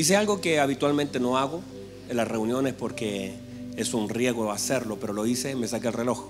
[0.00, 1.60] Hice algo que habitualmente no hago
[2.08, 3.34] en las reuniones porque
[3.76, 6.24] es un riesgo hacerlo, pero lo hice, me saqué el reloj.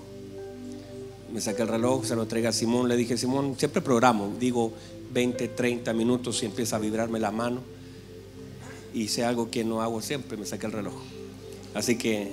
[1.31, 4.73] Me saqué el reloj, se lo entregué a Simón, le dije, Simón, siempre programo, digo
[5.13, 7.61] 20, 30 minutos y empieza a vibrarme la mano.
[8.93, 10.95] Hice algo que no hago siempre, me saqué el reloj.
[11.73, 12.29] Así que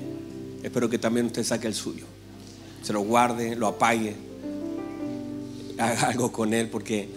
[0.64, 2.04] espero que también usted saque el suyo.
[2.82, 4.16] Se lo guarde, lo apague,
[5.78, 7.08] haga algo con él, porque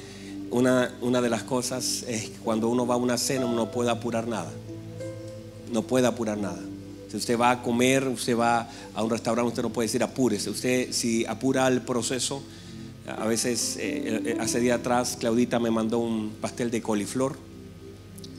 [0.51, 3.89] una, una de las cosas es cuando uno va a una cena uno no puede
[3.89, 4.51] apurar nada.
[5.71, 6.59] No puede apurar nada.
[7.09, 10.49] Si usted va a comer, usted va a un restaurante, usted no puede decir apúrese.
[10.49, 12.41] Usted si apura el proceso,
[13.07, 17.35] a veces, eh, hace día atrás, Claudita me mandó un pastel de coliflor,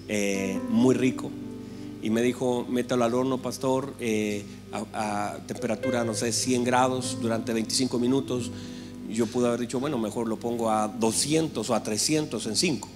[0.09, 1.31] eh, muy rico,
[2.03, 7.19] y me dijo, métalo al horno, pastor, eh, a, a, temperatura, no sé, 100 grados
[7.21, 8.51] durante 25 minutos.
[9.13, 12.89] Yo pude haber dicho, bueno, mejor lo pongo a 200 o a 300 en 5.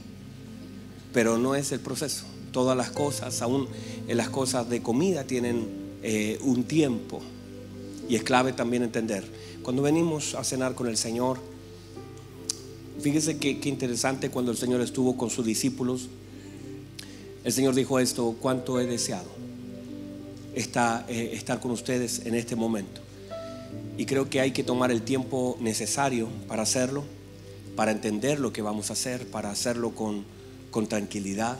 [1.13, 2.25] Pero no es el proceso.
[2.53, 3.69] Todas las cosas, aún
[4.09, 5.67] las cosas de comida, tienen
[6.03, 7.21] eh, un tiempo.
[8.09, 9.25] Y es clave también entender.
[9.63, 11.39] Cuando venimos a cenar con el Señor,
[13.01, 16.09] fíjese qué interesante cuando el Señor estuvo con sus discípulos.
[17.45, 19.37] El Señor dijo esto, cuánto he deseado
[20.57, 23.03] eh, estar con ustedes en este momento.
[23.97, 27.05] Y creo que hay que tomar el tiempo necesario para hacerlo,
[27.77, 30.25] para entender lo que vamos a hacer, para hacerlo con,
[30.71, 31.59] con tranquilidad.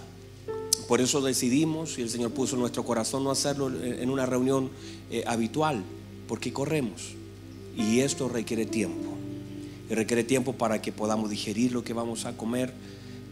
[0.89, 4.71] Por eso decidimos, y el Señor puso en nuestro corazón, no hacerlo en una reunión
[5.11, 5.83] eh, habitual,
[6.29, 7.15] porque corremos.
[7.77, 9.13] Y esto requiere tiempo.
[9.91, 12.73] Y requiere tiempo para que podamos digerir lo que vamos a comer,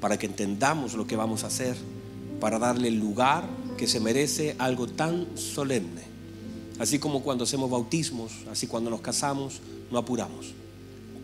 [0.01, 1.77] para que entendamos lo que vamos a hacer,
[2.41, 3.45] para darle el lugar
[3.77, 6.14] que se merece algo tan solemne.
[6.79, 10.53] Así como cuando hacemos bautismos, así cuando nos casamos, no apuramos.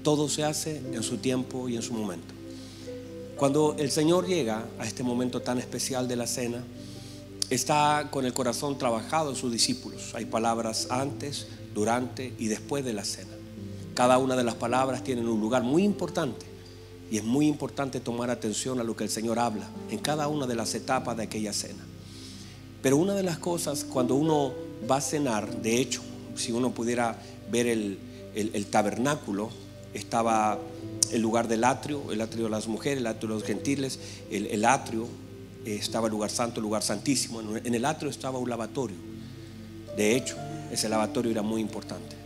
[0.03, 2.35] Todo se hace en su tiempo y en su momento.
[3.37, 6.63] Cuando el Señor llega a este momento tan especial de la cena,
[7.49, 10.15] está con el corazón trabajado en sus discípulos.
[10.15, 13.31] Hay palabras antes, durante y después de la cena.
[13.95, 16.47] Cada una de las palabras tienen un lugar muy importante
[17.11, 20.47] y es muy importante tomar atención a lo que el Señor habla en cada una
[20.47, 21.85] de las etapas de aquella cena.
[22.83, 24.53] Pero una de las cosas cuando uno
[24.89, 26.03] va a cenar, de hecho,
[26.37, 27.17] si uno pudiera
[27.51, 29.51] ver el, tabernáculo,
[29.95, 30.59] estaba
[31.11, 33.99] el lugar del atrio, el atrio de las mujeres, el atrio de los gentiles,
[34.31, 35.09] el, atrio,
[35.65, 37.41] eh, estaba el lugar santo, el lugar santísimo.
[37.41, 38.97] En el atrio estaba un lavatorio.
[39.97, 40.37] De hecho,
[40.71, 42.17] ese lavatorio era muy importante,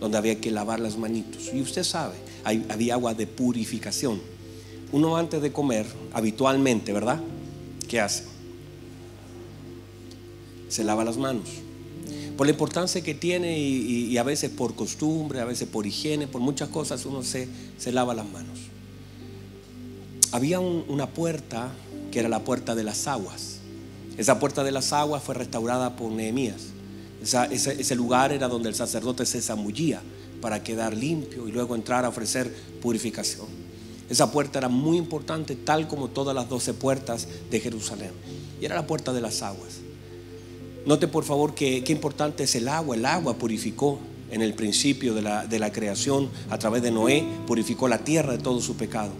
[0.00, 1.50] donde había que lavar las manitos.
[1.52, 4.20] Y usted sabe, había agua de purificación.
[4.90, 7.20] Uno antes de comer, habitualmente, ¿verdad?
[7.88, 8.24] ¿Qué hace?
[10.68, 11.48] Se lava las manos
[12.36, 16.40] por la importancia que tiene y, a veces por costumbre, a veces por higiene, por
[16.40, 17.48] muchas cosas uno se,
[17.78, 18.58] se lava las manos.
[20.32, 21.70] Había un, una puerta
[22.10, 23.58] que era la puerta de las aguas.
[24.16, 26.68] Esa puerta de las aguas fue restaurada por Nehemías.
[27.22, 30.02] Ese, ese lugar era donde el sacerdote se zambullía
[30.40, 33.46] para quedar limpio y luego entrar a ofrecer purificación.
[34.10, 38.10] Esa puerta era muy importante, tal como todas las doce puertas de Jerusalén.
[38.60, 39.81] Y era la puerta de las aguas.
[40.84, 42.96] Note por favor que qué importante es el agua.
[42.96, 43.98] El agua purificó
[44.30, 48.32] en el principio de la, de la, creación a través de Noé, purificó la tierra
[48.32, 49.12] de todo su pecado.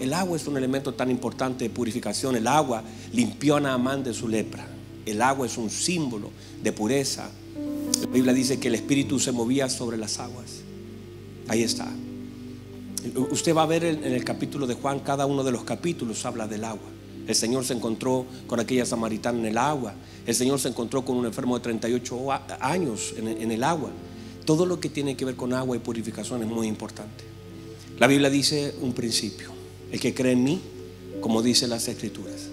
[0.00, 2.34] El agua es un elemento tan importante de purificación.
[2.34, 2.82] El agua
[3.12, 4.66] limpió a Naamán de su lepra.
[5.06, 6.30] El agua es un símbolo
[6.62, 7.30] de pureza.
[8.00, 10.62] La Biblia dice que el Espíritu se movía sobre las aguas.
[11.46, 11.92] Ahí está.
[13.30, 16.48] Usted va a ver en el capítulo de Juan, cada uno de los capítulos habla
[16.48, 16.93] del agua.
[17.26, 19.94] El Señor se encontró con aquella samaritana en el agua.
[20.26, 23.90] El Señor se encontró con un enfermo de 38 años en el agua.
[24.44, 27.24] Todo lo que tiene que ver con agua y purificación es muy importante.
[27.98, 29.50] La Biblia dice un principio.
[29.90, 30.60] El que cree en mí,
[31.20, 32.48] como dice las escrituras,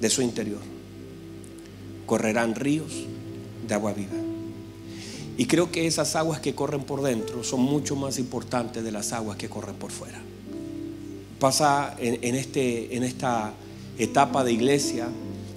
[0.00, 0.60] de su interior,
[2.06, 3.04] correrán ríos
[3.66, 4.14] de agua viva.
[5.36, 9.12] Y creo que esas aguas que corren por dentro son mucho más importantes de las
[9.12, 10.20] aguas que corren por fuera.
[11.38, 13.52] Pasa en, este, en esta
[13.98, 15.08] etapa de iglesia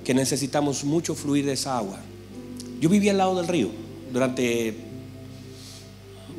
[0.04, 2.00] que necesitamos mucho fluir de esa agua.
[2.80, 3.70] Yo viví al lado del río.
[4.12, 4.76] Durante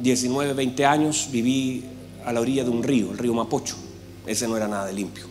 [0.00, 1.84] 19, 20 años viví
[2.24, 3.76] a la orilla de un río, el río Mapocho.
[4.26, 5.24] Ese no era nada de limpio.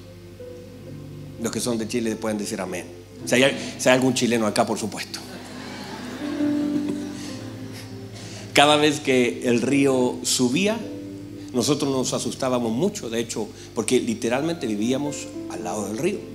[1.42, 2.86] Los que son de Chile pueden decir amén.
[3.26, 3.44] Si si
[3.90, 5.20] hay algún chileno acá, por supuesto.
[8.54, 10.78] Cada vez que el río subía,
[11.54, 16.31] nosotros nos asustábamos mucho, de hecho, porque literalmente vivíamos al lado del río.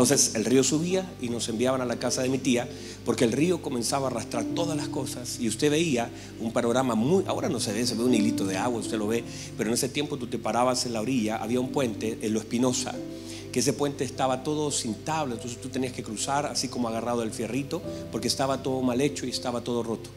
[0.00, 2.66] Entonces el río subía y nos enviaban a la casa de mi tía
[3.04, 6.08] porque el río comenzaba a arrastrar todas las cosas y usted veía
[6.40, 9.08] un panorama muy, ahora no se ve, se ve un hilito de agua, usted lo
[9.08, 9.22] ve,
[9.58, 12.40] pero en ese tiempo tú te parabas en la orilla, había un puente en Lo
[12.40, 12.94] Espinosa
[13.52, 17.22] que ese puente estaba todo sin tabla, entonces tú tenías que cruzar así como agarrado
[17.22, 20.08] el fierrito, porque estaba todo mal hecho y estaba todo roto.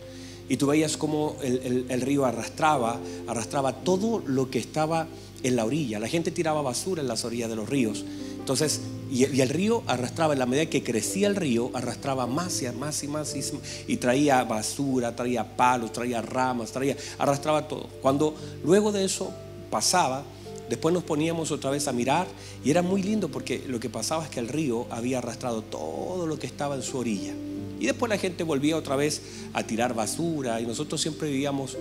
[0.49, 5.07] Y tú veías como el, río arrastraba, arrastraba todo lo que estaba
[5.41, 5.99] en la orilla.
[5.99, 8.05] La gente tiraba basura en las orillas de los ríos.
[8.43, 12.67] Entonces, y, el río arrastraba, en la medida que crecía el río, arrastraba más y
[12.73, 13.41] más y más y,
[13.87, 17.87] y, traía basura, traía palos, traía ramas, traía, arrastraba todo.
[18.01, 18.35] Cuando
[18.65, 19.31] luego de eso
[19.71, 20.25] pasaba,
[20.69, 22.27] después nos poníamos otra vez a mirar
[22.65, 26.27] y era muy lindo porque lo que pasaba es que el río había arrastrado todo
[26.27, 27.31] lo que estaba en su orilla.
[27.79, 29.21] Y después la gente volvía otra vez
[29.53, 31.77] a tirar basura y nosotros siempre vivíamos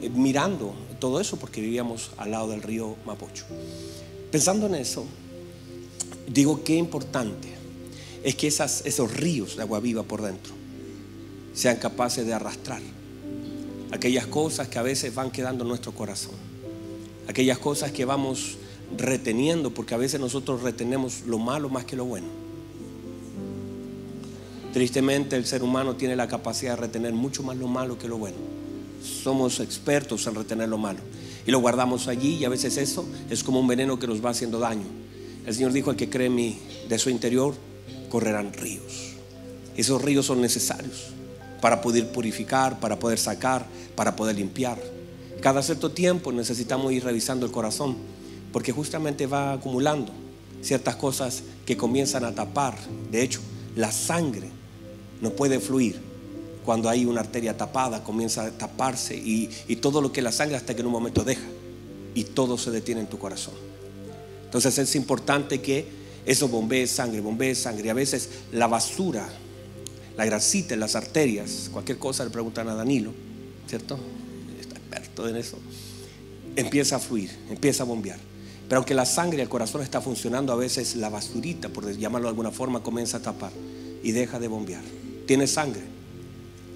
[0.00, 3.44] eh, mirando todo eso porque vivíamos al lado del río Mapocho.
[4.30, 5.04] Pensando en eso,
[6.26, 7.48] digo qué importante
[8.22, 10.52] es que esos ríos de agua viva por dentro
[11.54, 12.82] sean capaces de arrastrar
[13.92, 16.34] aquellas cosas que a veces van quedando en nuestro corazón,
[17.28, 18.58] aquellas cosas que vamos
[18.96, 22.26] reteniendo, porque a veces nosotros retenemos lo malo más que lo bueno.
[24.72, 28.18] Tristemente el ser humano tiene la capacidad de retener mucho más lo malo que lo
[28.18, 28.36] bueno.
[29.02, 30.98] Somos expertos en retener lo malo
[31.46, 34.30] y lo guardamos allí y a veces eso es como un veneno que nos va
[34.30, 34.84] haciendo daño.
[35.46, 36.58] El Señor dijo, el que cree en mí,
[36.88, 37.54] de su interior
[38.10, 39.14] correrán ríos.
[39.76, 41.08] Esos ríos son necesarios
[41.60, 44.78] para poder purificar, para poder sacar, para poder limpiar.
[45.40, 47.96] Cada cierto tiempo necesitamos ir revisando el corazón,
[48.52, 50.12] porque justamente va acumulando
[50.62, 52.76] ciertas cosas que comienzan a tapar.
[53.10, 53.40] De hecho,
[53.76, 54.48] la sangre
[55.20, 56.00] no puede fluir.
[56.64, 60.74] Cuando hay una arteria tapada, comienza a taparse y, todo lo que la sangre hasta
[60.74, 61.46] que en un momento deja
[62.14, 63.65] y todo se detiene en tu corazón.
[64.56, 65.84] Entonces es importante que
[66.24, 67.90] eso bombee sangre, bombee sangre.
[67.90, 69.28] A veces la basura,
[70.16, 73.12] la grasita en las arterias, cualquier cosa le preguntan a Danilo,
[73.68, 73.98] ¿cierto?
[74.58, 75.58] Está experto en eso.
[76.56, 78.18] Empieza a fluir, empieza a bombear.
[78.66, 82.30] Pero aunque la sangre el corazón está funcionando, a veces la basurita, por llamarlo de
[82.30, 83.52] alguna forma, comienza a tapar
[84.02, 84.82] y deja de bombear.
[85.26, 85.82] Tienes sangre,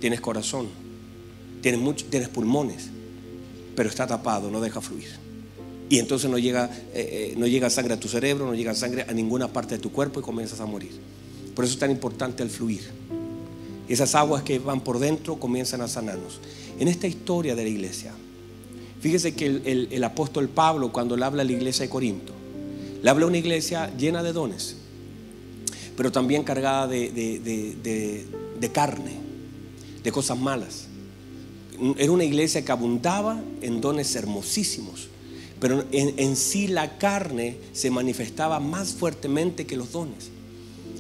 [0.03, 0.69] tienes corazón,
[1.63, 2.91] tienes pulmones,
[3.75, 5.20] pero está tapado, no deja fluir.
[5.91, 9.05] Y entonces no llega, eh, eh, no llega sangre a tu cerebro, no llega sangre
[9.09, 10.93] a ninguna parte de tu cuerpo y comienzas a morir.
[11.53, 12.83] Por eso es tan importante el fluir.
[13.89, 16.39] Esas aguas que van por dentro comienzan a sanarnos.
[16.79, 18.13] En esta historia de la iglesia,
[19.01, 19.47] fíjese que
[19.91, 22.33] el, apóstol Pablo, cuando le habla a la iglesia de Corinto,
[23.03, 24.77] le habla a una iglesia llena de dones,
[25.97, 29.17] pero también cargada de, de carne,
[30.05, 30.87] de cosas malas.
[31.99, 35.09] Era una iglesia que abundaba en dones hermosísimos,
[35.61, 40.31] pero en, sí la carne se manifestaba más fuertemente que los dones.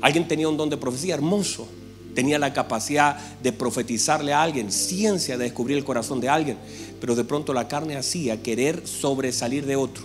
[0.02, 1.66] Alguien tenía un don de profecía hermoso,
[2.14, 6.58] tenía la capacidad de profetizarle a alguien, ciencia de descubrir el corazón de alguien,
[7.00, 10.04] pero de pronto la carne hacía querer sobresalir de otro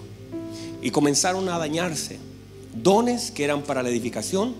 [0.81, 2.17] y comenzaron a dañarse.
[2.73, 4.53] Dones que eran para la edificación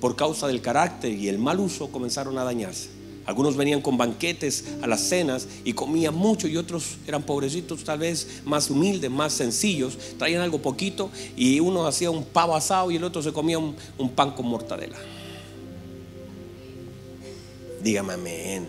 [0.00, 3.01] por causa del carácter y el mal uso comenzaron a dañarse.
[3.24, 8.00] Algunos venían con banquetes a las cenas y comían mucho y otros eran pobrecitos, tal
[8.00, 12.96] vez más humildes, más sencillos, traían algo poquito y uno hacía un pavo asado y
[12.96, 13.76] el otro se comía un,
[14.16, 14.96] pan con mortadela.
[17.82, 18.68] Dígame amén.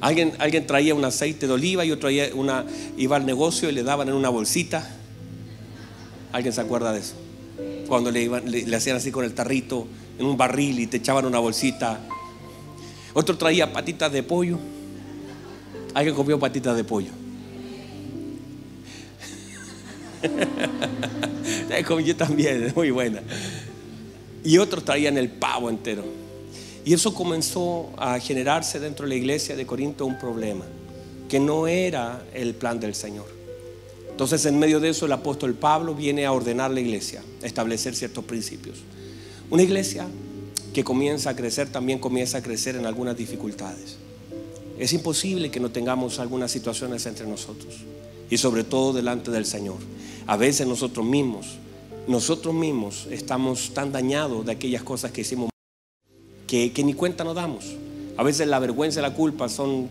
[0.00, 2.64] Alguien, alguien traía un aceite de oliva y otro traía una,
[2.96, 4.96] iba al negocio y le daban en una bolsita.
[6.32, 7.14] ¿Alguien se acuerda de eso?
[7.88, 9.88] Cuando le, le, hacían así con el tarrito
[10.18, 12.00] en un barril y te echaban una bolsita.
[13.16, 14.58] Otro traía patitas de pollo.
[15.94, 17.08] Alguien comió patitas de pollo.
[22.04, 23.22] Yo también, muy buena.
[24.44, 26.04] Y otros traían el pavo entero.
[26.84, 30.66] Y eso comenzó a generarse dentro de la iglesia de Corinto un problema,
[31.26, 33.28] que no era el plan del Señor.
[34.10, 37.96] Entonces, en medio de eso, el apóstol Pablo viene a ordenar la iglesia, a establecer
[37.96, 38.76] ciertos principios.
[39.48, 40.06] Una iglesia
[40.76, 43.96] que comienza a crecer también comienza a crecer en algunas dificultades.
[44.78, 47.76] Es imposible que no tengamos algunas situaciones entre nosotros
[48.28, 49.78] y sobre todo delante del Señor.
[50.26, 51.46] A veces nosotros mismos,
[52.06, 55.48] nosotros mismos estamos tan dañados de aquellas cosas que hicimos
[56.46, 57.74] que, ni cuenta nos damos.
[58.18, 59.88] A veces la vergüenza y la culpa son,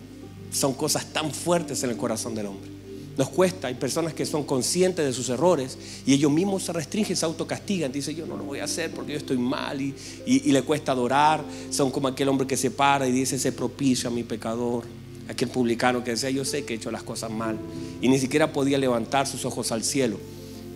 [0.52, 2.75] son cosas tan fuertes en el corazón del hombre.
[3.18, 7.16] Nos cuesta, hay personas que son conscientes de sus errores y ellos mismos se restringen,
[7.16, 9.94] se autocastigan, dicen yo no lo voy a hacer porque yo estoy mal y,
[10.26, 11.44] le cuesta adorar.
[11.70, 14.84] Son como aquel hombre que se para y dice, se propicio a mi pecador.
[15.30, 17.58] Aquel publicano que decía, yo sé que he hecho las cosas mal
[18.02, 20.20] y ni siquiera podía levantar sus ojos al cielo.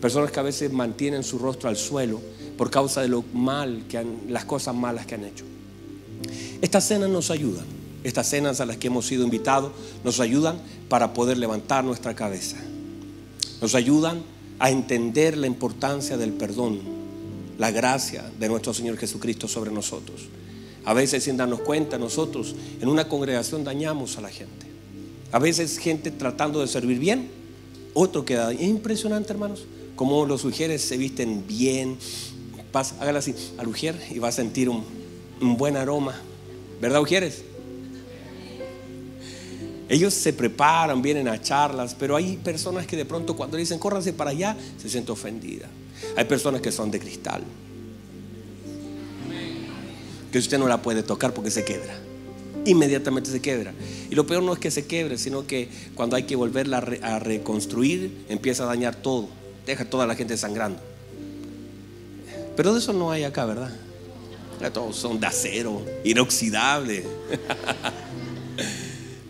[0.02, 2.22] Personas que a veces mantienen su rostro al suelo
[2.58, 5.44] por causa de lo mal que han, las cosas malas que han hecho.
[6.62, 9.72] Estas cenas nos ayudan estas cenas a las que hemos sido invitados
[10.04, 12.58] nos ayudan para poder levantar nuestra cabeza.
[13.62, 14.24] Nos ayudan
[14.60, 17.00] a entender la importancia del perdón.
[17.58, 20.22] la gracia de nuestro Señor Jesucristo sobre nosotros.
[20.86, 24.66] A veces sin darnos cuenta nosotros en una congregación dañamos a la gente.
[25.34, 27.30] A veces gente tratando de servir bien,
[27.94, 28.54] otro queda.
[28.54, 29.66] Es impresionante hermanos,
[29.98, 31.98] como los ujieres se visten bien.
[33.00, 34.86] hágala así al ujier y va a sentir un,
[35.42, 36.16] un buen aroma.
[36.80, 37.44] ¿Verdad ujieres?
[39.90, 44.14] Ellos se preparan, vienen a charlas, pero hay personas que de pronto cuando dicen córranse
[44.14, 45.70] para allá, se sienten ofendidas.
[46.16, 47.42] Hay personas que son de cristal.
[50.32, 51.98] Que usted no la puede tocar porque se quebra.
[52.66, 53.74] Inmediatamente se quebra.
[54.12, 57.18] Y lo peor no es que se quebre, sino que cuando hay que volverla a
[57.18, 59.28] reconstruir, empieza a dañar todo.
[59.66, 60.80] Deja toda la gente sangrando.
[62.56, 63.72] Pero de eso no hay acá, ¿verdad?
[64.72, 67.06] Todos son de acero, inoxidable.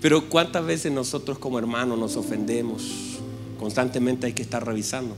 [0.01, 3.19] Pero cuántas veces nosotros como hermanos nos ofendemos.
[3.59, 5.15] Constantemente hay que estar revisando.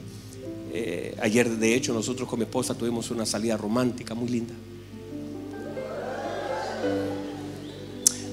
[0.74, 4.54] Eh, ayer, de hecho, nosotros con mi esposa tuvimos una salida romántica muy linda.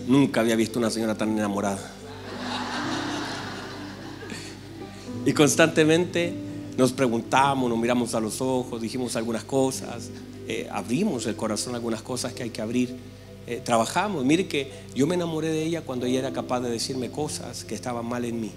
[0.06, 1.94] Nunca había visto una señora tan enamorada.
[5.26, 6.32] Y constantemente
[6.78, 10.08] nos preguntamos, nos miramos a los ojos, dijimos algunas cosas,
[10.46, 12.96] eh, abrimos el corazón algunas cosas que hay que abrir.
[13.48, 14.26] Eh, trabajamos.
[14.26, 17.74] Mire que yo me enamoré de ella cuando ella era capaz de decirme cosas que
[17.74, 18.50] estaban mal en mí.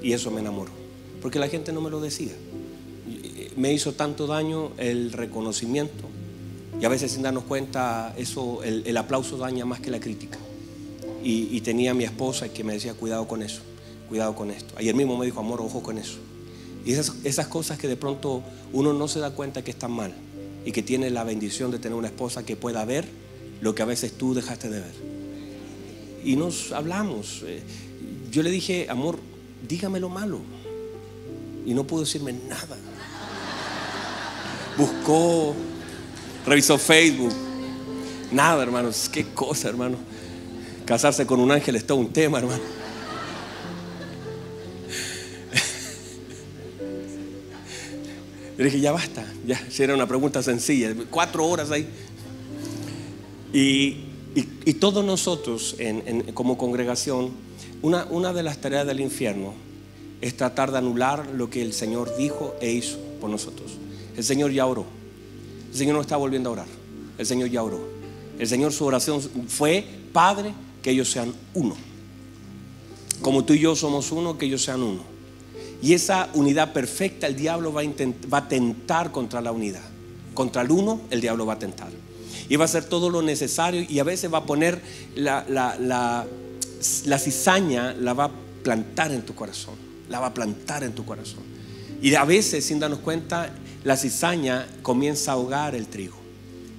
[0.00, 0.70] Y eso me enamoró.
[1.20, 2.30] Porque la gente no me lo decía.
[3.56, 6.04] Me hizo tanto daño el reconocimiento.
[6.80, 10.38] Y a veces sin darnos cuenta, eso, el, aplauso daña más que la crítica.
[11.24, 13.62] Y, tenía a mi esposa que me decía, cuidado con eso,
[14.08, 14.72] cuidado con esto.
[14.76, 16.18] Ayer mismo me dijo, amor, ojo con eso.
[16.84, 20.14] Y esas, esas cosas que de pronto uno no se da cuenta que están mal
[20.64, 23.21] y que tiene la bendición de tener una esposa que pueda ver
[23.62, 24.94] lo que a veces tú dejaste de ver.
[26.24, 27.42] Y nos hablamos.
[27.46, 27.62] Eh,
[28.30, 29.18] yo le dije, amor,
[29.66, 30.40] dígame lo malo.
[31.64, 32.76] Y no pudo decirme nada.
[34.76, 35.54] Buscó,
[36.44, 37.32] revisó Facebook.
[38.32, 39.08] Nada, hermanos.
[39.10, 39.96] Qué cosa, hermano.
[40.84, 42.62] Casarse con un ángel es todo un tema, hermano.
[48.58, 49.24] Le dije, ya basta.
[49.46, 50.92] Ya, si era una pregunta sencilla.
[51.10, 51.88] Cuatro horas ahí.
[53.52, 53.96] Y,
[54.80, 55.76] todos nosotros
[56.34, 57.30] como congregación,
[57.82, 59.52] una, de las tareas del infierno
[60.20, 63.72] es tratar de anular lo que el Señor dijo e hizo por nosotros.
[64.16, 64.86] El Señor ya oró.
[65.70, 66.66] El Señor no está volviendo a orar.
[67.18, 67.80] El Señor ya oró.
[68.38, 71.76] El Señor su oración fue, Padre, que ellos sean uno.
[73.20, 75.02] Como tú y yo somos uno, que ellos sean uno.
[75.82, 79.82] Y esa unidad perfecta el diablo va a tentar contra la unidad.
[80.34, 81.90] Contra el uno el diablo va a tentar
[82.52, 84.78] y va a hacer todo lo necesario y a veces va a poner
[85.14, 88.30] la, la, cizaña, la va a
[88.62, 89.74] plantar en tu corazón,
[90.10, 91.40] la va a plantar en tu corazón.
[92.02, 93.48] Y a veces, sin darnos cuenta,
[93.84, 96.18] la cizaña comienza a ahogar el trigo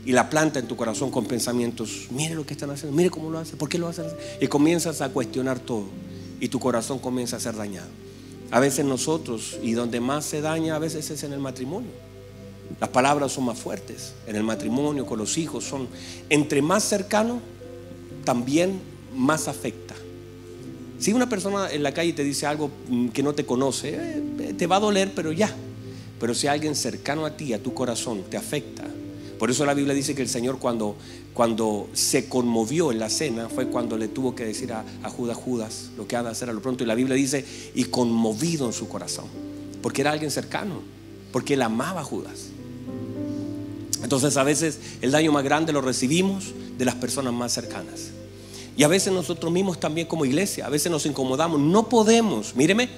[0.06, 3.32] y la planta en tu corazón con pensamientos, mire lo que están haciendo, mire cómo
[3.32, 4.06] lo hacen, por qué lo hacen.
[4.40, 5.86] Y comienzas a cuestionar todo
[6.40, 7.90] y tu corazón comienza a ser dañado.
[8.52, 12.13] A veces nosotros, y donde más se daña, a veces es en el matrimonio.
[12.80, 14.14] Las palabras son más fuertes.
[14.28, 15.88] En el matrimonio, con los hijos, son
[16.30, 17.40] entre más cercano,
[18.24, 18.80] también
[19.16, 19.96] más afecta.
[21.00, 24.54] Si una persona en la calle te dice algo mm, que no te conoce, eh,
[24.58, 25.54] te va a doler, pero ya.
[26.20, 28.84] Pero si alguien cercano a ti, a tu corazón, te afecta.
[29.38, 30.96] Por eso la Biblia dice que el Señor cuando,
[31.34, 35.36] cuando se conmovió en la cena fue cuando le tuvo que decir a, a Judas,
[35.36, 36.86] Judas, lo que ha de hacer a lo pronto.
[36.86, 39.26] Y la Biblia dice, y conmovido en su corazón.
[39.82, 40.82] Porque era alguien cercano.
[41.34, 42.52] Porque él amaba a Judas.
[44.04, 48.12] Entonces a veces el daño más grande lo recibimos de las personas más cercanas.
[48.78, 51.60] Y a veces nosotros mismos también como iglesia, a veces nos incomodamos.
[51.60, 52.90] No podemos, míreme,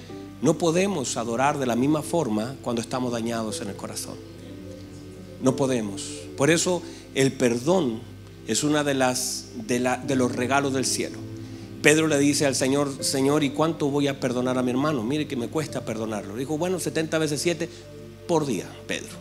[0.42, 4.14] no podemos adorar de la misma forma cuando estamos dañados en el corazón.
[5.42, 6.02] No podemos.
[6.36, 6.82] Por eso
[7.14, 8.00] el perdón
[8.46, 11.18] es una de las de, de los regalos del cielo.
[11.82, 15.04] Pedro le dice al Señor, Señor, ¿y cuánto voy a perdonar a mi hermano?
[15.04, 16.36] Mire que me cuesta perdonarlo.
[16.36, 17.68] Dijo, bueno, 70 veces 7
[18.26, 19.16] por día, Pedro.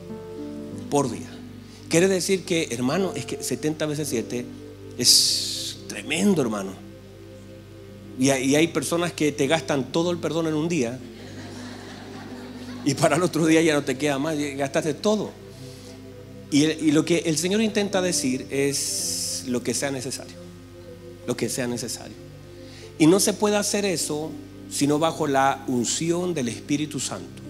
[0.90, 1.30] Por día.
[1.90, 4.46] Quiere decir que, hermano, es que 70 veces 7
[4.98, 6.72] es tremendo, hermano.
[8.18, 10.98] Y hay, personas que te gastan todo el perdón en un día
[12.86, 15.32] y para el otro día ya no te queda más, gastaste todo.
[16.50, 20.36] Y, y, lo que el Señor intenta decir es lo que sea necesario.
[21.28, 22.16] Lo que sea necesario.
[22.98, 24.32] Y no se puede hacer eso
[24.70, 27.44] sino bajo la unción del Espíritu Santo.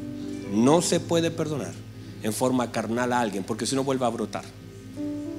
[0.55, 1.73] No se puede perdonar
[2.23, 4.45] en forma carnal a alguien, porque si no vuelve a brotar.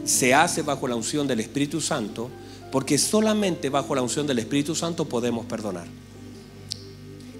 [0.04, 2.30] Se hace bajo la unción del Espíritu Santo,
[2.70, 5.86] porque solamente bajo la unción del Espíritu Santo podemos perdonar.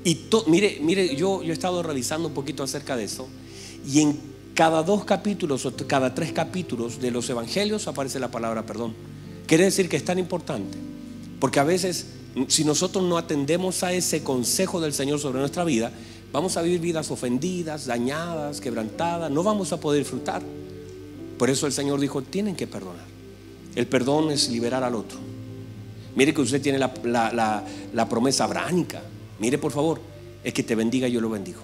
[0.04, 3.28] Y mire, mire, yo, yo he estado revisando un poquito acerca de eso,
[3.86, 4.18] y en
[4.54, 8.94] cada dos capítulos o cada tres capítulos de los evangelios aparece la palabra perdón.
[9.46, 10.78] Quiere decir que es tan importante.
[11.38, 12.06] Porque a veces,
[12.48, 15.92] si nosotros no atendemos a ese consejo del Señor sobre nuestra vida,
[16.36, 20.42] vamos a vivir vidas ofendidas, dañadas, quebrantadas, no vamos a poder disfrutar.
[21.38, 23.06] Por eso el Señor dijo, tienen que perdonar.
[23.74, 25.18] El perdón es liberar al otro.
[26.14, 29.00] Mire que usted tiene la, promesa abránica.
[29.38, 29.98] Mire por favor,
[30.44, 31.62] el que te bendiga yo lo bendigo.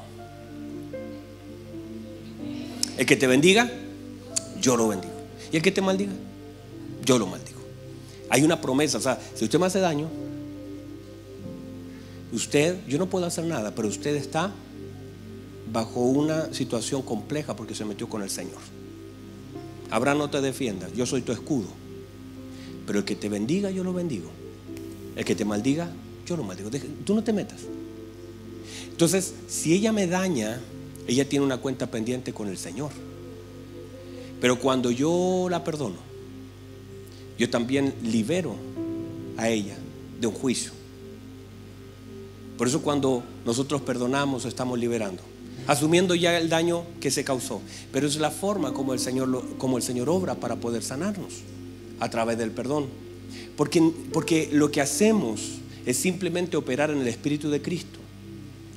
[2.97, 3.71] El que te bendiga,
[4.59, 5.13] yo lo bendigo.
[5.53, 6.13] Y el que te maldiga,
[7.05, 7.61] yo lo maldigo.
[8.31, 10.09] Hay una promesa, o sea, si usted me hace daño,
[12.33, 14.51] usted, yo no puedo hacer nada, pero usted está
[15.73, 18.61] bajo una situación compleja porque se metió con el Señor.
[19.91, 21.69] Abraham no te defiendas, yo soy tu escudo.
[22.87, 24.31] Pero el que te bendiga, yo lo bendigo.
[25.17, 25.91] El que te maldiga,
[26.27, 26.71] yo lo maldigo.
[27.05, 27.61] Tú no te metas.
[28.91, 30.61] Entonces, si ella me daña,
[31.07, 32.91] ella tiene una cuenta pendiente con el Señor.
[34.41, 35.97] Pero cuando yo la perdono,
[37.39, 38.57] yo también libero
[39.37, 39.77] a ella
[40.21, 40.73] de un juicio.
[42.59, 45.23] Por eso cuando nosotros perdonamos, estamos liberando,
[45.67, 47.61] asumiendo ya el daño que se causó.
[47.93, 51.35] Pero es la forma como el Señor, como el Señor obra para poder sanarnos
[52.01, 52.87] a través del perdón.
[53.57, 55.41] Porque, porque lo que hacemos
[55.87, 57.99] es simplemente operar en el Espíritu de Cristo.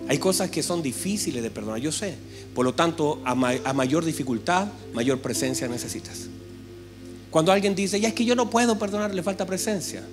[0.08, 2.16] Hay cosas que son difíciles de perdonar, yo sé.
[2.54, 6.28] Por lo tanto, a, mayor dificultad, mayor presencia necesitas.
[7.32, 10.04] Cuando alguien dice, ya es que yo no puedo perdonar, le falta presencia.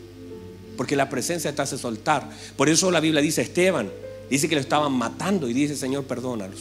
[0.76, 2.28] Porque la presencia te hace soltar.
[2.56, 3.90] Por eso la Biblia dice, Esteban,
[4.30, 6.60] dice que lo estaban matando y dice, Señor, perdónalos.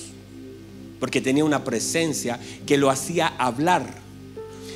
[1.00, 3.86] Porque tenía una presencia que lo hacía hablar,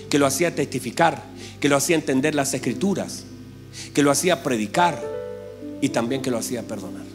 [0.10, 1.24] que lo hacía testificar,
[1.60, 3.26] que lo hacía entender las escrituras,
[3.94, 5.02] que lo hacía predicar
[5.82, 7.06] y también que lo hacía perdonar.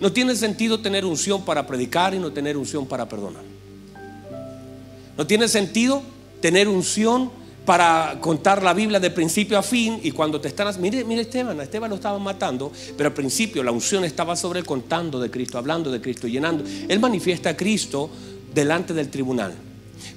[0.00, 3.42] No tiene sentido tener unción para predicar y no tener unción para perdonar.
[5.16, 6.02] No tiene sentido
[6.40, 7.30] tener unción
[7.64, 10.80] para contar la Biblia de principio a fin y cuando te están...
[10.80, 14.60] Mire, mire Esteban, a Esteban lo estaban matando, pero al principio la unción estaba sobre
[14.60, 16.64] él contando de Cristo, hablando de Cristo, llenando.
[16.88, 18.10] Él manifiesta a Cristo
[18.54, 19.54] delante del tribunal,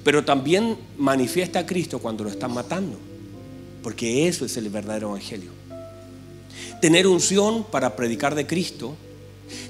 [0.02, 2.98] pero también manifiesta a Cristo cuando lo están matando,
[3.82, 5.50] porque eso es el verdadero evangelio.
[6.80, 8.96] Tener unción para predicar de Cristo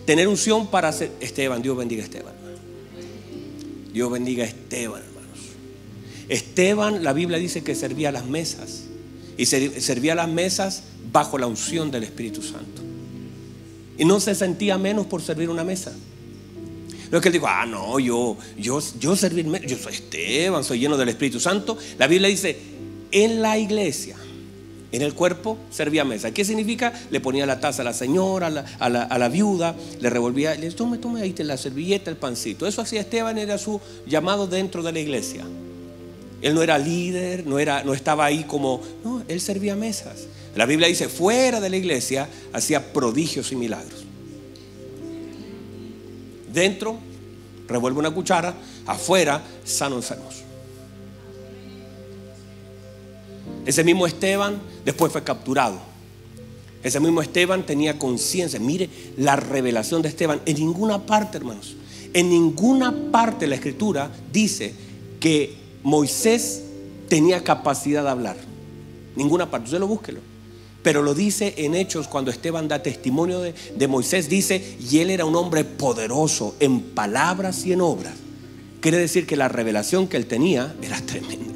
[0.04, 1.10] Tener unción para hacer.
[1.20, 2.34] Esteban, Dios bendiga a Esteban.
[3.92, 5.02] Dios bendiga a Esteban.
[6.28, 8.84] Esteban, la Biblia dice que servía las mesas.
[9.36, 12.82] Y servía las mesas bajo la unción del Espíritu Santo.
[13.98, 15.92] Y no se sentía menos por servir una mesa.
[17.10, 20.80] No es que él dijo, ah, no, yo, yo, yo servir, yo soy Esteban, soy
[20.80, 21.78] lleno del Espíritu Santo.
[21.98, 22.58] La Biblia dice,
[23.12, 24.16] en la iglesia
[24.94, 26.30] en el cuerpo servía mesa.
[26.32, 26.92] ¿Qué significa?
[27.10, 28.46] Le ponía la taza a la señora,
[28.78, 32.64] a la, viuda, le revolvía, le tome, tome ahí la servilleta, el pancito.
[32.64, 35.44] Eso hacía Esteban, era su llamado dentro de la iglesia.
[36.44, 40.26] Él no era líder, no, era, no estaba ahí como, no, él servía mesas.
[40.54, 44.04] La Biblia dice, fuera de la iglesia hacía prodigios y milagros.
[46.52, 46.98] Dentro,
[47.66, 48.54] revuelve una cuchara,
[48.84, 50.42] afuera, sano enfermos.
[53.64, 55.80] Ese mismo Esteban después fue capturado.
[56.82, 58.60] Ese mismo Esteban tenía conciencia.
[58.60, 60.42] Mire la revelación de Esteban.
[60.44, 61.74] En ninguna parte, hermanos,
[62.12, 64.74] en ninguna parte de la escritura dice
[65.18, 66.62] que Moisés
[67.08, 68.36] tenía capacidad de hablar.
[69.14, 69.66] Ninguna parte.
[69.66, 70.18] Usted lo búsquelo.
[70.82, 74.28] Pero lo dice en Hechos cuando Esteban da testimonio de, de Moisés.
[74.28, 78.14] Dice, y él era un hombre poderoso en palabras y en obras.
[78.80, 81.54] Quiere decir que la revelación que él tenía era tremenda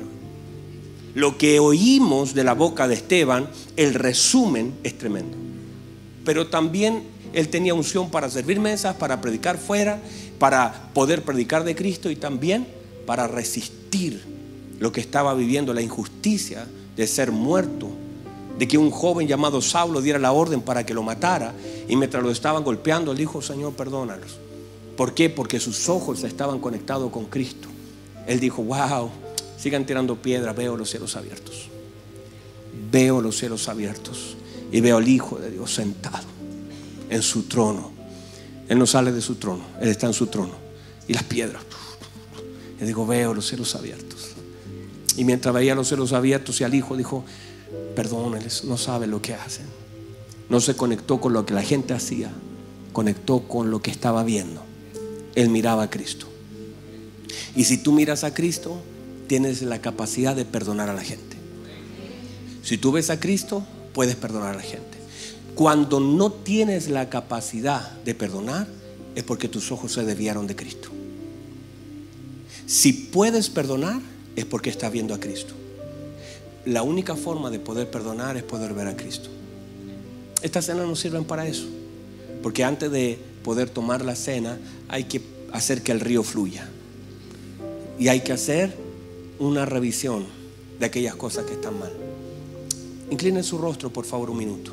[1.18, 5.36] lo que oímos de la boca de Esteban, el resumen es tremendo.
[6.24, 10.00] Pero también él tenía unción para servir mesas, para predicar fuera,
[10.38, 12.68] para poder predicar de Cristo y también
[13.08, 14.22] para resistir
[14.78, 17.88] lo que estaba viviendo, la injusticia de ser muerto,
[18.58, 21.54] de que un joven llamado Saulo diera la orden para que lo matara
[21.88, 24.36] y mientras lo estaban golpeando, él dijo, Señor, perdónalos.
[24.94, 25.30] ¿Por qué?
[25.30, 27.68] Porque sus ojos estaban conectados con Cristo.
[28.26, 29.08] Él dijo, wow,
[29.56, 31.70] sigan tirando piedras, veo los cielos abiertos.
[32.92, 34.36] Veo los cielos abiertos
[34.70, 36.26] y veo al Hijo de Dios sentado
[37.08, 37.90] en su trono.
[38.68, 40.52] Él no sale de su trono, Él está en su trono.
[41.08, 41.62] Y las piedras.
[42.80, 44.30] Y digo, veo los cielos abiertos.
[45.16, 47.24] Y mientras veía los cielos abiertos y al Hijo dijo,
[47.96, 49.66] perdónenles, no saben lo que hacen.
[50.48, 52.30] No se conectó con lo que la gente hacía,
[52.92, 54.62] conectó con lo que estaba viendo.
[55.34, 56.26] Él miraba a Cristo.
[57.54, 58.80] Y si tú miras a Cristo,
[59.26, 61.36] tienes la capacidad de perdonar a la gente.
[62.62, 64.98] Si tú ves a Cristo, puedes perdonar a la gente.
[65.54, 68.68] Cuando no tienes la capacidad de perdonar,
[69.14, 70.90] es porque tus ojos se desviaron de Cristo.
[72.68, 73.98] Si puedes perdonar
[74.36, 75.54] es porque estás viendo a Cristo.
[76.66, 79.30] La única forma de poder perdonar es poder ver a Cristo.
[80.42, 81.64] Estas cenas nos sirven para eso.
[82.42, 84.58] Porque antes de poder tomar la cena
[84.90, 86.68] hay que hacer que el río fluya.
[87.98, 88.76] Y hay que hacer
[89.38, 90.26] una revisión
[90.78, 91.92] de aquellas cosas que están mal.
[93.10, 94.72] Incline su rostro, por favor, un minuto.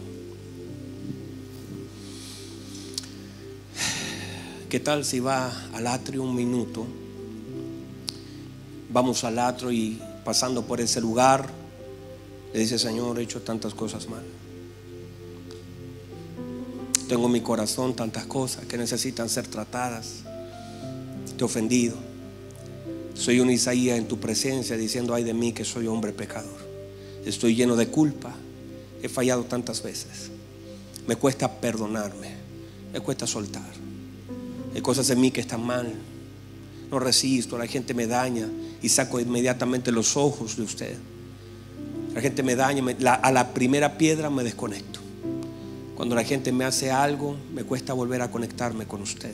[4.68, 6.86] ¿Qué tal si va al atrio un minuto?
[8.96, 11.50] Vamos al atrio y pasando por ese lugar,
[12.54, 14.24] le dice, Señor, he hecho tantas cosas mal.
[17.10, 20.22] Tengo en mi corazón tantas cosas que necesitan ser tratadas.
[21.38, 21.98] Te he ofendido.
[23.16, 26.66] Soy un Isaías en tu presencia diciendo, ay de mí que soy hombre pecador.
[27.26, 28.34] Estoy lleno de culpa.
[29.04, 30.32] He fallado tantas veces.
[31.06, 32.34] Me cuesta perdonarme.
[32.94, 33.74] Me cuesta soltar.
[34.74, 35.94] Hay cosas en mí que están mal.
[37.00, 37.58] Resisto.
[37.58, 38.48] La gente me daña
[38.82, 40.98] y saco inmediatamente los ojos de usted.
[42.14, 42.84] La gente me daña.
[43.22, 45.00] a la primera piedra me desconecto.
[45.96, 49.34] Cuando la gente me hace algo, me cuesta volver a conectarme con usted.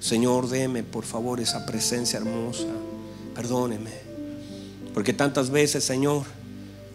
[0.00, 2.66] Señor, deme por favor esa presencia hermosa.
[3.34, 3.90] Perdóneme.
[4.92, 6.24] Porque tantas veces, Señor,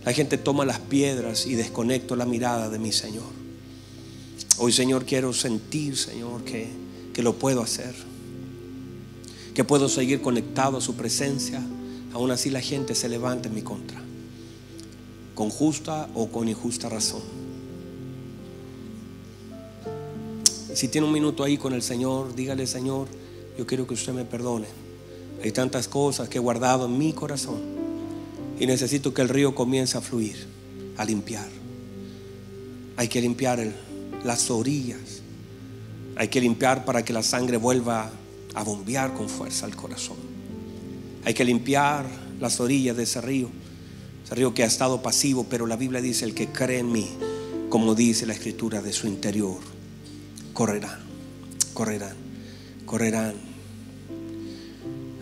[0.06, 3.40] la gente toma las piedras y desconecto la mirada de mi Señor.
[4.58, 6.68] Hoy, Señor, quiero sentir, Señor, que,
[7.14, 7.94] que lo puedo hacer.
[9.60, 11.62] Que puedo seguir conectado a su presencia.
[12.14, 14.02] Aún así la gente se levanta en mi contra.
[15.36, 17.20] Con justa o con injusta razón.
[20.74, 23.10] Si tiene un minuto ahí con el Señor, dígale, Señor,
[23.58, 24.68] yo quiero que usted me perdone.
[25.44, 27.60] Hay tantas cosas que he guardado en mi corazón
[28.62, 30.38] y necesito que el río comience a fluir,
[30.96, 31.50] a limpiar.
[32.96, 33.74] Hay que limpiar
[34.24, 35.22] las orillas.
[36.16, 38.10] Hay que limpiar para que la sangre vuelva
[38.56, 40.18] a bombear con fuerza al corazón.
[41.26, 42.06] Hay que limpiar
[42.40, 43.50] las orillas de ese río.
[44.26, 47.10] Ese río que ha estado pasivo, pero la Biblia dice, el que cree en mí,
[47.70, 49.58] como dice la escritura de su interior,
[50.54, 51.00] correrán,
[51.74, 52.16] correrán,
[52.86, 53.50] correrán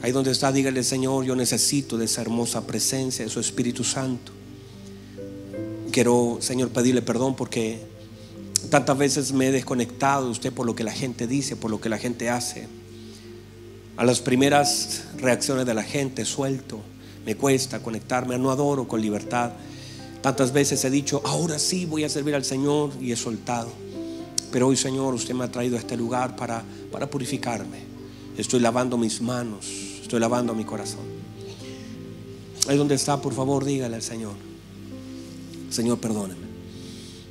[0.02, 4.32] Ahí donde está, dígale, Señor, yo necesito de esa hermosa presencia de su Espíritu Santo.
[5.92, 7.80] Quiero, Señor, pedirle perdón porque
[8.70, 11.82] tantas veces me he desconectado de usted por lo que la gente dice, por lo
[11.82, 12.68] que la gente hace.
[13.98, 16.80] A las primeras reacciones de la gente suelto,
[17.26, 19.52] me cuesta conectarme, no adoro con libertad.
[20.22, 23.70] Tantas veces he dicho, ahora sí voy a servir al Señor y he soltado.
[24.52, 27.80] Pero hoy, Señor, usted me ha traído a este lugar para, para purificarme.
[28.38, 29.66] Estoy lavando mis manos,
[30.08, 31.02] Estoy lavando mi corazón.
[32.70, 34.36] Ahí donde está, por favor, dígale al Señor.
[35.70, 36.48] Señor, perdóneme.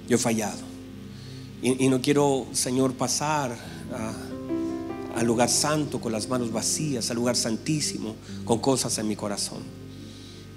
[0.06, 0.60] Yo he fallado.
[1.62, 3.56] Y, no quiero, Señor, pasar
[5.16, 9.62] al lugar santo con las manos vacías, al lugar santísimo con cosas en mi corazón.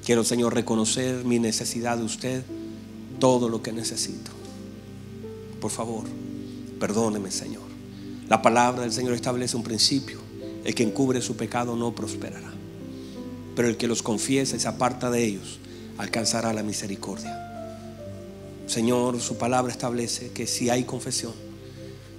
[0.05, 2.43] Quiero, Señor, reconocer mi necesidad de usted,
[3.19, 4.31] todo lo que necesito.
[5.61, 6.03] Por favor,
[6.79, 7.63] perdóneme, Señor.
[8.27, 10.19] La palabra del Señor establece un principio
[10.65, 12.51] el que encubre su pecado no prosperará.
[13.55, 15.59] Pero el que los confiesa y se aparta de ellos
[15.97, 17.33] alcanzará la misericordia.
[18.67, 21.33] Señor, su palabra establece que si hay confesión,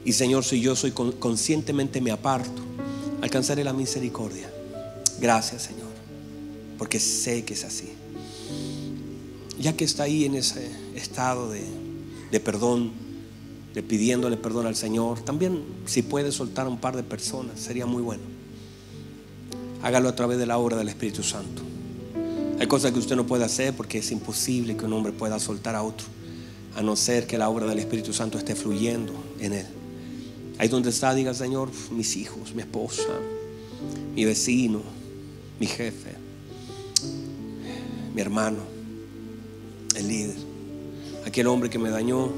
[0.05, 2.63] y Señor, si yo soy conscientemente me aparto,
[3.21, 4.51] alcanzaré la misericordia.
[5.21, 5.89] Gracias, Señor,
[6.79, 7.93] porque sé que es así.
[9.59, 11.63] Ya que está ahí en ese estado de,
[12.31, 12.93] de perdón,
[13.75, 15.21] de pidiéndole perdón al Señor.
[15.21, 18.23] También si puede soltar a un par de personas, sería muy bueno.
[19.83, 21.63] Hágalo a través de la obra del Espíritu Santo.
[22.59, 25.75] Hay cosas que usted no puede hacer porque es imposible que un hombre pueda soltar
[25.75, 26.07] a otro,
[26.77, 29.67] a no ser que la obra del Espíritu Santo esté fluyendo en él.
[30.61, 33.19] Ahí donde está, diga Señor, mis hijos, mi esposa,
[34.15, 34.83] mi vecino,
[35.59, 36.17] mi jefe,
[38.15, 38.59] mi hermano,
[39.97, 40.37] el líder,
[41.25, 42.29] aquel hombre que me dañó,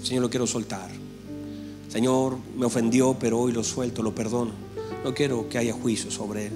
[0.00, 0.88] Señor, lo quiero soltar.
[1.88, 4.52] Señor, me ofendió, pero hoy lo suelto, lo perdono.
[5.02, 6.52] No quiero que haya juicio sobre él.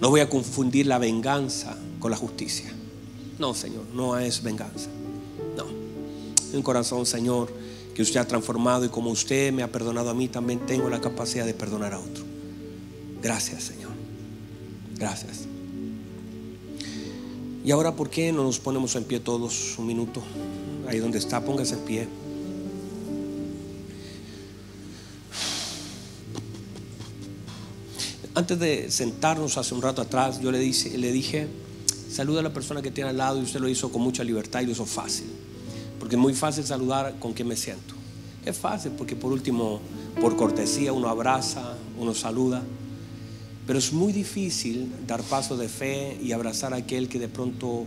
[0.00, 2.74] No voy a confundir la venganza con la justicia.
[3.38, 4.88] No, Señor, no es venganza.
[5.56, 5.66] No.
[6.52, 7.52] Un corazón, Señor,
[7.94, 11.00] que usted ha transformado y como usted me ha perdonado a mí, también tengo la
[11.00, 12.24] capacidad de perdonar a otro.
[13.22, 13.92] Gracias, Señor.
[14.96, 15.46] Gracias.
[17.64, 20.22] Y ahora, ¿por qué no nos ponemos en pie todos un minuto?
[20.88, 22.08] Ahí donde está, póngase en pie.
[28.34, 31.48] Antes de sentarnos hace un rato atrás, yo le le dije,
[32.10, 34.62] saluda a la persona que tiene al lado y usted lo hizo con mucha libertad
[34.62, 35.41] y lo hizo fácil.
[36.02, 37.94] Porque es muy fácil saludar con quien me siento.
[38.44, 39.80] Es fácil porque por último,
[40.20, 42.60] por cortesía, uno abraza, uno saluda.
[43.68, 47.86] Pero es muy difícil dar paso de fe y abrazar a aquel que de pronto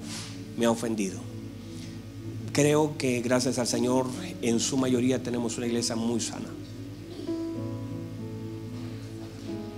[0.57, 1.19] me ha ofendido.
[2.53, 4.05] Creo que gracias al Señor
[4.41, 6.47] en su mayoría tenemos una iglesia muy sana.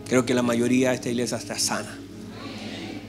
[0.07, 1.97] Creo que la mayoría de esta iglesia está sana.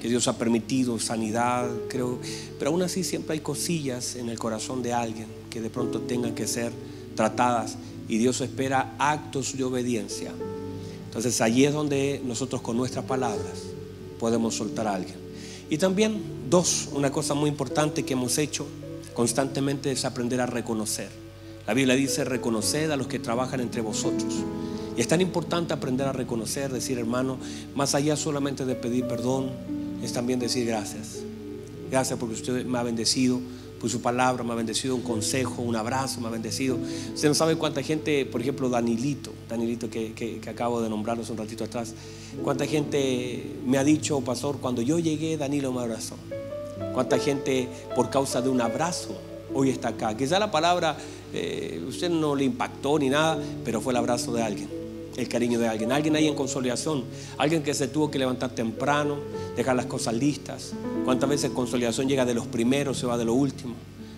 [0.01, 2.19] Que Dios ha permitido sanidad, creo.
[2.59, 6.35] Pero aún así siempre hay cosillas en el corazón de alguien que de pronto tengan
[6.35, 6.73] que ser
[7.15, 7.77] tratadas.
[8.09, 10.33] Y Dios espera actos de obediencia.
[11.07, 13.65] Entonces allí es donde nosotros con nuestras palabras
[14.19, 15.17] podemos soltar a alguien.
[15.71, 18.67] Y también, dos, una cosa muy importante que hemos hecho
[19.15, 21.09] constantemente es aprender a reconocer.
[21.67, 24.33] La Biblia dice, reconoced a los que trabajan entre vosotros.
[24.97, 27.39] Y es tan importante aprender a reconocer, decir, hermano,
[27.75, 29.51] más allá solamente de pedir perdón,
[30.03, 31.21] es también decir gracias.
[31.91, 33.41] Gracias porque usted me ha bendecido
[33.81, 36.77] por su palabra, me ha bendecido un consejo, un abrazo, me ha bendecido.
[37.15, 41.37] Usted no sabe cuánta gente, por ejemplo, Danilito, Danilito que, que, acabo de nombrarlos un
[41.37, 41.95] ratito atrás,
[42.43, 46.17] cuánta gente me ha dicho, pastor, cuando yo llegué, Danilo me abrazó.
[46.93, 49.17] Cuánta gente por causa de un abrazo
[49.55, 50.17] hoy está acá.
[50.17, 50.97] Quizá la palabra
[51.33, 54.69] eh, usted no le impactó ni nada, pero fue el abrazo de alguien,
[55.19, 55.93] el cariño de alguien.
[55.93, 57.05] Alguien ahí en consolidación,
[57.37, 59.19] alguien que se tuvo que levantar temprano,
[59.57, 60.73] dejar las cosas listas.
[61.05, 63.75] Cuántas veces consolidación llega de los primeros, se va de lo último.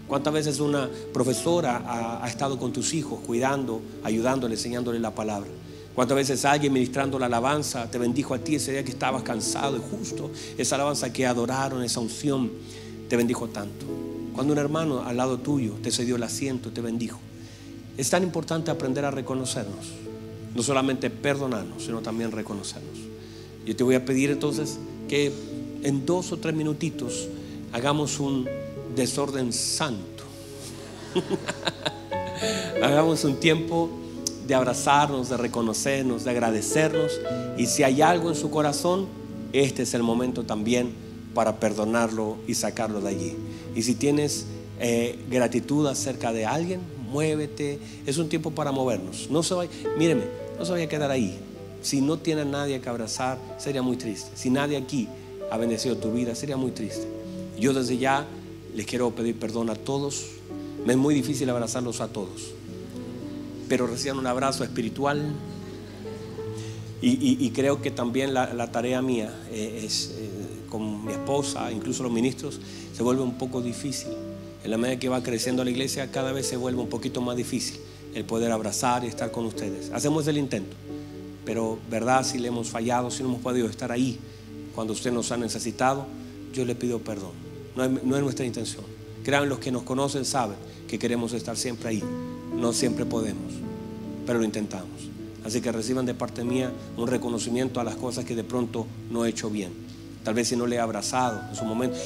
[0.06, 5.48] ¿Cuántas veces una profesora ha, estado con tus hijos cuidando, ayudándole, enseñándole la palabra?
[5.94, 9.76] ¿Cuántas veces alguien ministrando la alabanza te bendijo a ti ese día que estabas cansado
[9.76, 10.30] y justo?
[10.58, 12.50] Esa alabanza que adoraron, esa unción,
[13.08, 13.86] te bendijo tanto.
[14.34, 17.20] Cuando un hermano al lado tuyo te cedió el asiento, te bendijo.
[17.96, 20.09] Es tan importante aprender a reconocernos.
[20.54, 22.98] No solamente perdonarnos, sino también reconocernos.
[23.66, 25.32] Yo te voy a pedir entonces que
[25.82, 27.28] en dos o tres minutitos
[27.72, 28.48] hagamos un
[28.96, 30.24] desorden santo.
[32.82, 33.90] hagamos un tiempo
[34.46, 37.12] de abrazarnos, de reconocernos, de agradecernos.
[37.56, 39.06] Y si hay algo en su corazón,
[39.52, 40.92] este es el momento también
[41.34, 43.36] para perdonarlo y sacarlo de allí.
[43.74, 44.46] Y si tienes
[44.80, 47.78] eh, gratitud acerca de alguien, muévete.
[48.06, 49.28] Es un tiempo para movernos.
[49.30, 50.24] No se vaya, míreme,
[50.58, 51.38] no se vaya a quedar ahí.
[51.82, 54.30] Si no tiene nadie que abrazar, sería muy triste.
[54.34, 55.08] Si nadie aquí
[55.50, 57.06] ha bendecido tu vida, sería muy triste.
[57.58, 58.26] Yo desde ya
[58.74, 60.26] les quiero pedir perdón a todos.
[60.84, 62.60] Me es muy difícil abrazarlos a todos
[63.70, 65.32] pero reciban un abrazo espiritual.
[67.00, 70.30] Y, creo que también la, tarea mía eh, eh,
[70.68, 72.60] con mi esposa, incluso los ministros,
[72.92, 74.10] se vuelve un poco difícil.
[74.62, 77.36] En la medida que va creciendo la iglesia, cada vez se vuelve un poquito más
[77.36, 77.80] difícil
[78.14, 79.90] el poder abrazar y estar con ustedes.
[79.92, 80.76] Hacemos el intento,
[81.44, 84.18] pero verdad, si le hemos fallado, si no hemos podido estar ahí
[84.74, 86.06] cuando usted nos ha necesitado,
[86.52, 87.32] yo le pido perdón.
[87.76, 88.84] No es, no es nuestra intención.
[89.24, 90.56] Crean los que nos conocen saben
[90.88, 92.04] que queremos estar siempre ahí.
[92.54, 93.52] No siempre podemos,
[94.26, 95.08] pero lo intentamos.
[95.44, 99.24] Así que reciban de parte mía un reconocimiento a las cosas que de pronto no
[99.24, 99.72] he hecho bien.
[100.24, 101.96] Tal vez si no le he abrazado en su momento,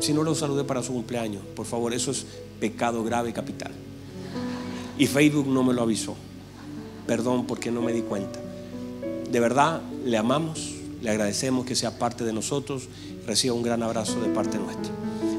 [0.00, 2.26] si, no lo saludé para su cumpleaños, por favor, eso es
[2.60, 3.72] pecado grave capital.
[4.98, 6.14] Y Facebook no me lo avisó.
[7.06, 8.38] Perdón porque no me di cuenta.
[9.30, 12.88] De verdad, le amamos, le agradecemos que sea parte de nosotros,
[13.26, 14.92] reciba un gran abrazo de parte nuestra.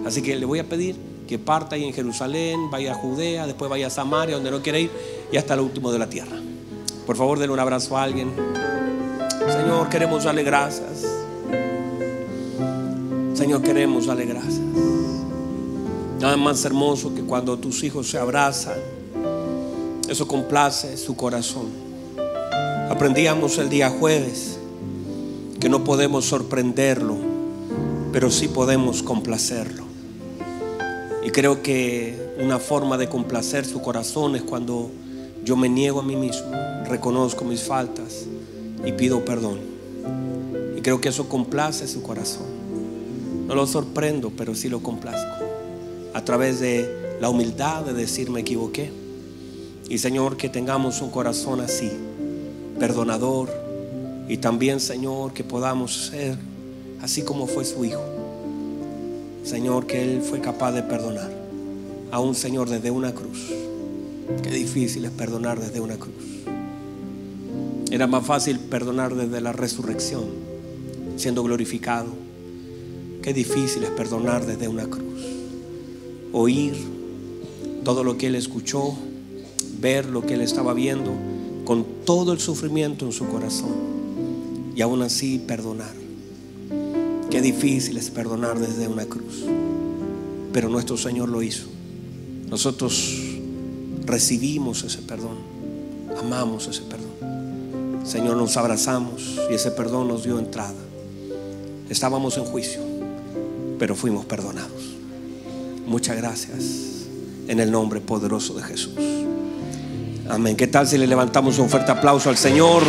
[0.05, 0.95] Así que le voy a pedir
[1.27, 4.81] que parta ahí en Jerusalén, vaya a Judea, después vaya a Samaria, donde no quiere
[4.81, 4.91] ir,
[5.31, 6.35] y hasta lo último de la tierra.
[7.05, 8.31] Por favor, denle un abrazo a alguien.
[9.47, 11.12] Señor, queremos darle gracias.
[13.43, 14.61] Señor, queremos darle gracias.
[16.21, 18.77] Nada más hermoso que cuando tus hijos se abrazan,
[20.07, 21.65] eso complace su corazón.
[22.89, 24.57] Aprendíamos el día jueves
[25.59, 27.17] que no podemos sorprenderlo,
[28.13, 29.83] pero sí podemos complacerlo.
[31.25, 34.89] Y creo que una forma de complacer su corazón es cuando
[35.43, 36.49] yo me niego a mí mismo,
[36.85, 38.23] reconozco mis faltas
[38.85, 39.59] y pido perdón.
[40.77, 42.52] Y creo que eso complace su corazón.
[43.47, 45.43] No lo sorprendo, pero sí lo complazco.
[46.13, 48.91] A través de la humildad de decir me equivoqué.
[49.89, 51.91] Y Señor, que tengamos un corazón así,
[52.79, 53.49] perdonador.
[54.29, 56.37] Y también, Señor, que podamos ser
[57.01, 58.01] así como fue su Hijo.
[59.43, 61.29] Señor, que Él fue capaz de perdonar
[62.11, 63.49] a un Señor desde una cruz.
[64.41, 66.13] Qué difícil es perdonar desde una cruz.
[67.91, 70.23] Era más fácil perdonar desde la resurrección,
[71.17, 72.22] siendo glorificado.
[73.23, 75.23] Qué difícil es perdonar desde una cruz.
[76.33, 76.73] Oír
[77.85, 78.93] todo lo que Él escuchó,
[79.79, 81.11] ver lo que Él estaba viendo,
[81.63, 83.71] con todo el sufrimiento en su corazón.
[84.75, 85.93] Y aún así perdonar.
[87.29, 89.45] Qué difícil es perdonar desde una cruz.
[90.51, 91.67] Pero nuestro Señor lo hizo.
[92.49, 93.19] Nosotros
[94.05, 95.37] recibimos ese perdón.
[96.19, 98.03] Amamos ese perdón.
[98.05, 100.75] Señor, nos abrazamos y ese perdón nos dio entrada.
[101.89, 102.81] Estábamos en juicio,
[103.79, 104.95] pero fuimos perdonados.
[105.85, 106.63] Muchas gracias
[107.47, 108.93] en el nombre poderoso de Jesús.
[110.29, 110.55] Amén.
[110.55, 112.83] ¿Qué tal si le levantamos un fuerte aplauso al Señor?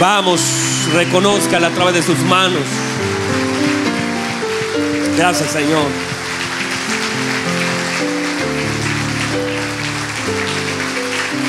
[0.00, 0.40] Vamos,
[0.92, 2.62] reconozca a través de sus manos.
[5.16, 5.86] Gracias, Señor.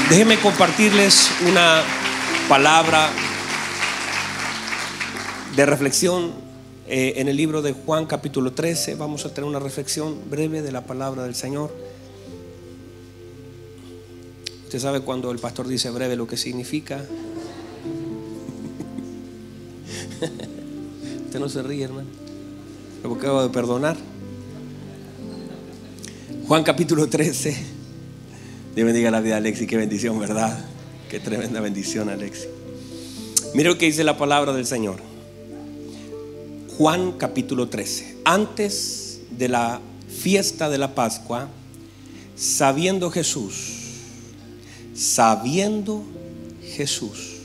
[0.10, 1.82] Déjenme compartirles una
[2.48, 3.10] palabra
[5.56, 6.45] de reflexión
[6.88, 8.96] eh, en el libro de Juan capítulo 13.
[8.96, 11.74] Vamos a tener una reflexión breve de la palabra del Señor.
[14.66, 17.04] Usted sabe cuando el pastor dice breve lo que significa.
[21.26, 22.08] Usted no se ríe, hermano.
[23.04, 23.98] Lo acabo de perdonar.
[26.48, 27.56] Juan capítulo 13.
[28.76, 29.66] Dios bendiga la vida, Alexi.
[29.66, 30.64] Qué bendición, ¿verdad?
[31.10, 32.46] Qué tremenda bendición, Alexi.
[33.56, 35.15] Mira lo que dice la palabra del Señor.
[36.78, 38.18] Juan capítulo 13.
[38.26, 41.48] Antes de la fiesta de la Pascua,
[42.36, 43.94] sabiendo Jesús,
[44.94, 46.04] sabiendo
[46.62, 47.38] Jesús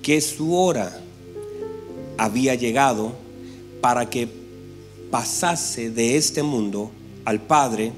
[0.00, 0.96] que su hora
[2.18, 3.14] había llegado
[3.80, 4.28] para que
[5.10, 6.92] pasase de este mundo
[7.24, 7.92] al Padre,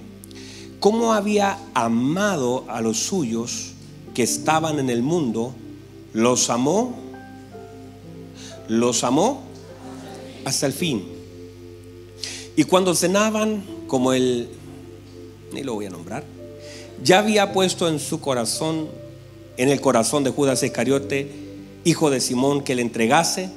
[0.80, 3.72] cómo había amado a los suyos
[4.14, 5.52] que estaban en el mundo,
[6.14, 6.94] los amó,
[8.66, 9.47] los amó
[10.48, 11.04] hasta el fin.
[12.56, 14.48] Y cuando cenaban, como él,
[15.52, 16.24] ni lo voy a nombrar,
[17.02, 18.88] ya había puesto en su corazón,
[19.56, 21.30] en el corazón de Judas Iscariote,
[21.84, 23.50] hijo de Simón, que le entregase,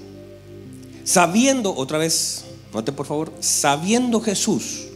[1.04, 4.88] sabiendo, otra vez, note por favor, sabiendo Jesús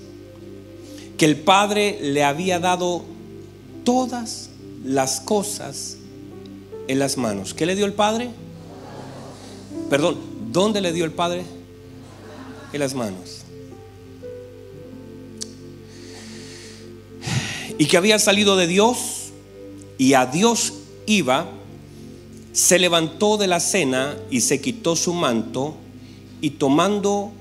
[1.18, 3.04] que el Padre le había dado
[3.84, 4.50] todas
[4.84, 5.98] las cosas
[6.88, 7.54] en las manos.
[7.54, 8.30] ¿Qué le dio el Padre?
[9.90, 10.18] Perdón,
[10.52, 11.44] ¿dónde le dio el Padre?
[12.78, 13.42] Las manos.
[17.78, 19.32] Y que había salido de Dios
[19.98, 20.74] y a Dios
[21.06, 21.50] iba,
[22.52, 25.76] se levantó de la cena y se quitó su manto
[26.42, 27.32] y tomando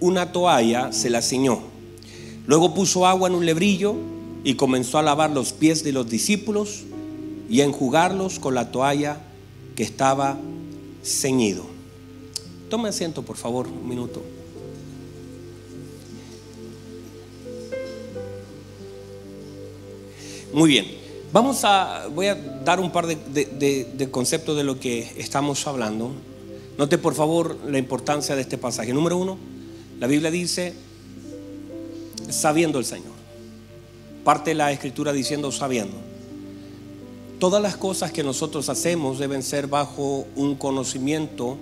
[0.00, 1.62] una toalla se la ciñó
[2.46, 3.94] Luego puso agua en un lebrillo
[4.42, 6.82] y comenzó a lavar los pies de los discípulos
[7.48, 9.20] y a enjugarlos con la toalla
[9.76, 10.38] que estaba
[11.04, 11.64] ceñido.
[12.68, 14.22] Tome asiento, por favor, un minuto.
[20.52, 20.86] Muy bien,
[21.32, 26.12] vamos a, voy a dar un par de, conceptos de lo que estamos hablando.
[26.76, 28.92] Note por favor la importancia de este pasaje.
[28.92, 29.38] Número uno,
[29.98, 30.74] la Biblia dice,
[32.28, 33.12] sabiendo el Señor.
[34.24, 35.96] Parte la escritura diciendo sabiendo.
[37.38, 41.56] Todas las cosas que nosotros hacemos deben ser bajo un conocimiento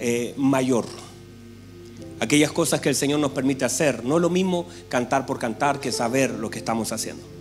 [0.00, 0.84] eh, mayor.
[2.18, 4.04] Aquellas cosas que el Señor nos permite hacer.
[4.04, 7.35] No es lo mismo cantar por cantar que saber lo que estamos haciendo.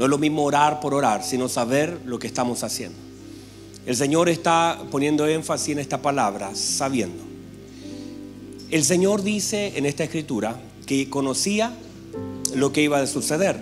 [0.00, 2.96] No es lo mismo orar por orar, sino saber lo que estamos haciendo.
[3.84, 7.22] El Señor está poniendo énfasis en esta palabra, sabiendo.
[8.70, 11.74] El Señor dice en esta escritura que conocía
[12.54, 13.60] lo que iba a suceder.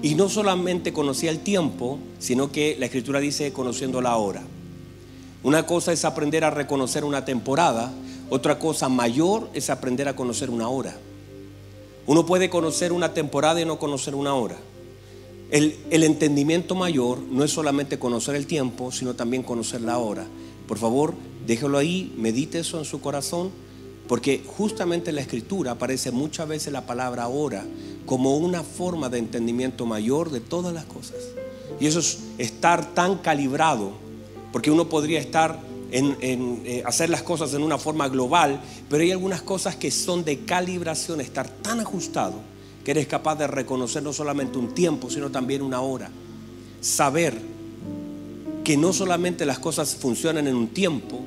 [0.00, 4.42] Y no solamente conocía el tiempo, sino que la escritura dice conociendo la hora.
[5.42, 7.92] Una cosa es aprender a reconocer una temporada,
[8.30, 10.96] otra cosa mayor es aprender a conocer una hora.
[12.06, 14.56] Uno puede conocer una temporada y no conocer una hora.
[15.50, 20.26] El, entendimiento mayor no es solamente conocer el tiempo, sino también conocer la hora.
[20.66, 21.14] Por favor,
[21.46, 23.50] déjelo ahí, medite eso en su corazón,
[24.08, 27.64] porque justamente en la escritura aparece muchas veces la palabra hora
[28.06, 31.18] como una forma de entendimiento mayor de todas las cosas.
[31.80, 33.92] Y eso es estar tan calibrado,
[34.52, 35.60] porque uno podría estar
[35.92, 38.60] en, eh, hacer las cosas en una forma global,
[38.90, 42.55] pero hay algunas cosas que son de calibración, estar tan ajustado
[42.86, 46.08] que eres capaz de reconocer no solamente un tiempo, sino también una hora.
[46.80, 47.34] Saber
[48.62, 51.20] que no solamente las cosas funcionan en un tiempo,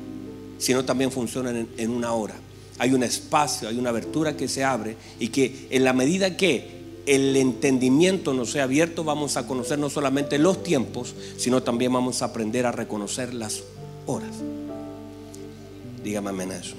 [0.58, 2.36] sino también funcionan en una hora
[2.80, 6.80] hay un espacio, hay una abertura que se abre y que en la medida que
[7.06, 12.22] el entendimiento nos sea abierto, vamos a conocer no solamente los tiempos, sino también vamos
[12.22, 13.64] a aprender a reconocer las
[14.06, 14.32] horas.
[16.04, 16.76] Dígame amén a eso.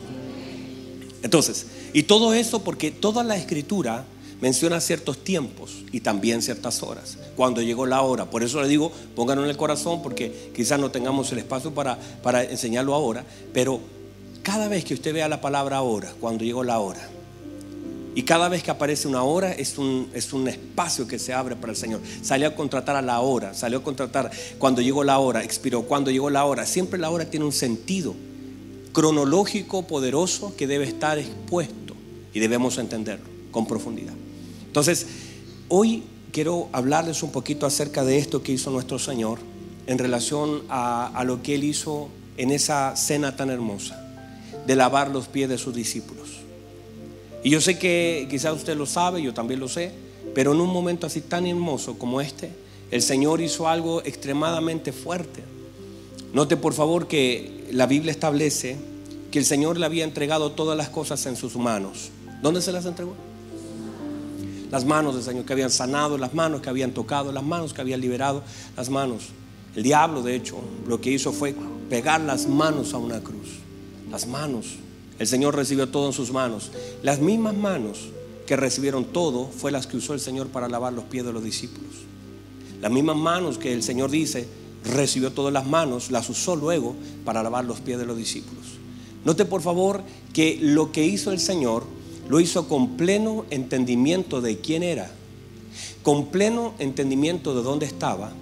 [1.22, 4.06] Entonces, y todo eso porque toda la escritura
[4.40, 7.18] menciona ciertos tiempos y también ciertas horas.
[7.36, 8.30] Cuando llegó la hora.
[8.30, 11.98] Por eso le digo, pónganlo en el corazón porque quizás no tengamos el espacio para,
[12.22, 13.24] para enseñarlo ahora.
[13.52, 13.80] Pero
[14.42, 17.08] cada vez que usted vea la palabra hora, cuando llegó la hora,
[18.12, 21.54] Y cada vez que aparece una hora es un, es un espacio que se abre
[21.54, 22.00] para el Señor.
[22.22, 26.10] Salió a contratar a la hora, salió a contratar cuando llegó la hora, expiró cuando
[26.10, 26.66] llegó la hora.
[26.66, 28.16] Siempre la hora tiene un sentido
[28.92, 31.94] cronológico, poderoso, que debe estar expuesto
[32.34, 34.14] y debemos entenderlo con profundidad.
[34.70, 35.04] Entonces,
[35.68, 39.40] hoy quiero hablarles un poquito acerca de esto que hizo nuestro Señor
[39.88, 44.00] en relación a, lo que Él hizo en esa cena tan hermosa,
[44.68, 46.28] de lavar los pies de sus discípulos.
[47.42, 49.90] Y yo sé que quizás usted lo sabe, yo también lo sé,
[50.36, 52.52] pero en un momento así tan hermoso como este,
[52.92, 55.42] el Señor hizo algo extremadamente fuerte.
[56.32, 58.76] Note por favor que la Biblia establece
[59.32, 62.10] que el Señor le había entregado todas las cosas en sus manos.
[62.40, 63.16] ¿Dónde se las entregó?
[64.70, 67.80] Las manos del Señor que habían sanado, las manos que habían tocado, las manos que
[67.80, 68.42] habían liberado,
[68.76, 69.30] las manos.
[69.74, 71.54] El diablo, de hecho, lo que hizo fue
[71.88, 73.58] pegar las manos a una cruz.
[74.10, 74.76] Las manos.
[75.18, 76.70] El Señor recibió todo en sus manos.
[77.02, 78.08] Las mismas manos
[78.46, 81.44] que recibieron todo fue las que usó el Señor para lavar los pies de los
[81.44, 81.90] discípulos.
[82.80, 84.48] Las mismas manos que el Señor dice
[84.84, 86.94] recibió todas las manos, las usó luego
[87.24, 88.64] para lavar los pies de los discípulos.
[89.24, 90.02] Note por favor
[90.32, 91.84] que lo que hizo el Señor
[92.30, 95.10] lo hizo con pleno entendimiento de quién era,
[96.04, 98.32] con pleno entendimiento de dónde estaba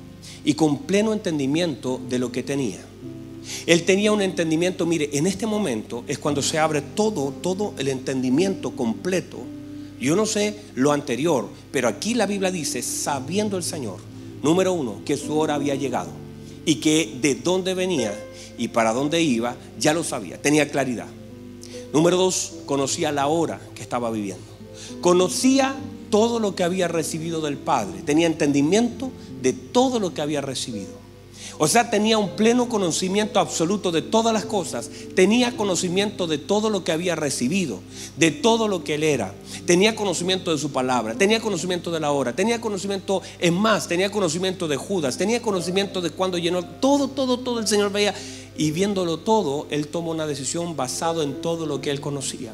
[0.45, 2.81] y con pleno entendimiento de lo que tenía.
[3.65, 7.89] Él tenía un entendimiento, mire, en este momento es cuando se abre todo, todo el
[7.89, 9.39] entendimiento completo.
[9.99, 14.01] Yo no sé lo anterior, pero aquí la Biblia dice, sabiendo el Señor,
[14.43, 16.11] número uno, que su hora había llegado
[16.67, 18.13] y que de dónde venía
[18.59, 21.09] y para dónde iba, ya lo sabía, tenía claridad.
[21.93, 24.45] Número dos, conocía la hora que estaba viviendo.
[25.01, 25.75] Conocía
[26.11, 29.11] todo lo que había recibido del Padre, tenía entendimiento
[29.43, 31.09] de todo lo que había recibido.
[31.61, 34.91] O sea, tenía un pleno conocimiento absoluto de todas las cosas.
[35.17, 37.81] Tenía conocimiento de todo lo que había recibido,
[38.17, 39.35] de todo lo que él era.
[39.67, 44.11] Tenía conocimiento de su palabra, tenía conocimiento de la hora, tenía conocimiento, en más, tenía
[44.11, 48.15] conocimiento de Judas, tenía conocimiento de cuando llenó todo, todo, todo el Señor veía.
[48.59, 52.53] Y viéndolo todo, él tomó una decisión basado en todo lo que él conocía.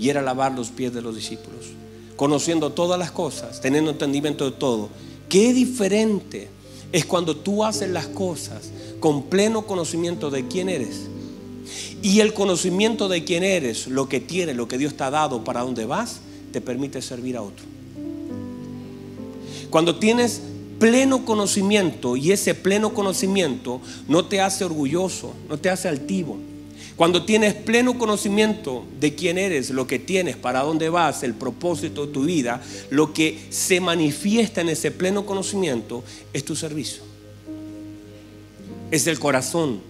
[0.00, 1.66] Y era lavar los pies de los discípulos.
[2.16, 4.88] Conociendo todas las cosas, teniendo entendimiento de todo.
[5.28, 6.48] Qué diferente
[6.90, 11.02] es cuando tú haces las cosas con pleno conocimiento de quién eres.
[12.00, 15.44] Y el conocimiento de quién eres, lo que tienes, lo que Dios te ha dado,
[15.44, 16.20] para dónde vas,
[16.52, 17.64] te permite servir a otro.
[19.70, 20.40] Cuando tienes
[20.82, 26.40] pleno conocimiento y ese pleno conocimiento no te hace orgulloso, no te hace altivo,
[26.96, 32.06] cuando tienes pleno conocimiento de quién eres, lo que tienes, para dónde vas, el propósito
[32.06, 32.60] de tu vida,
[32.90, 36.02] lo que se manifiesta en ese pleno conocimiento
[36.32, 37.04] es tu servicio.
[38.90, 39.82] Es el corazón.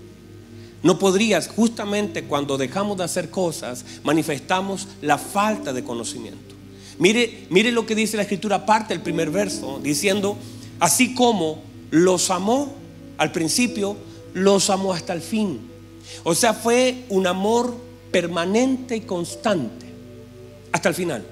[0.82, 6.54] No podrías, justamente cuando dejamos de hacer cosas, manifestamos la falta de conocimiento.
[6.98, 10.36] Mire, mire lo que dice la escritura, parte del primer verso, diciendo,
[10.80, 12.74] así como los amó
[13.18, 13.96] al principio,
[14.34, 15.60] los amó hasta el fin.
[16.24, 17.74] O sea, fue un amor
[18.10, 19.86] permanente y constante
[20.72, 21.24] hasta el final.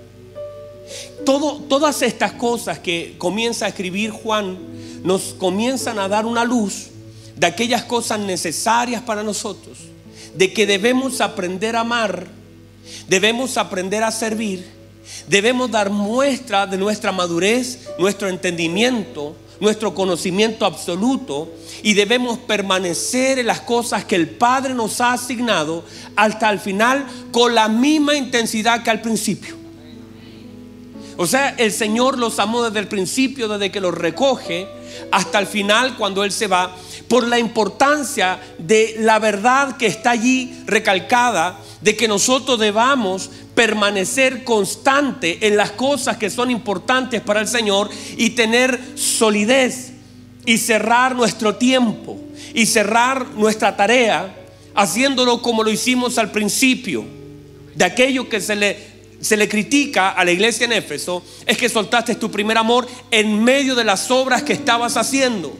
[1.24, 4.58] todas estas cosas que comienza a escribir Juan
[5.02, 6.88] nos comienzan a dar una luz
[7.36, 9.78] de aquellas cosas necesarias para nosotros,
[10.34, 12.26] de que debemos aprender a amar,
[13.08, 14.79] debemos aprender a servir,
[15.28, 21.52] debemos dar muestra de nuestra madurez, nuestro entendimiento, nuestro conocimiento absoluto
[21.82, 25.84] y debemos permanecer en las cosas que el Padre nos ha asignado
[26.16, 29.60] hasta el final con la misma intensidad que al principio.
[31.16, 34.66] O sea, el Señor los amó desde el principio, desde que los recoge,
[35.12, 36.74] hasta el final cuando Él se va,
[37.08, 43.30] por la importancia de la verdad que está allí recalcada, de que nosotros debamos
[43.60, 49.92] permanecer constante en las cosas que son importantes para el Señor y tener solidez
[50.46, 52.18] y cerrar nuestro tiempo
[52.54, 54.34] y cerrar nuestra tarea
[54.74, 57.04] haciéndolo como lo hicimos al principio.
[57.74, 58.78] De aquello que se le,
[59.20, 63.44] se le critica a la iglesia en Éfeso es que soltaste tu primer amor en
[63.44, 65.54] medio de las obras que estabas haciendo.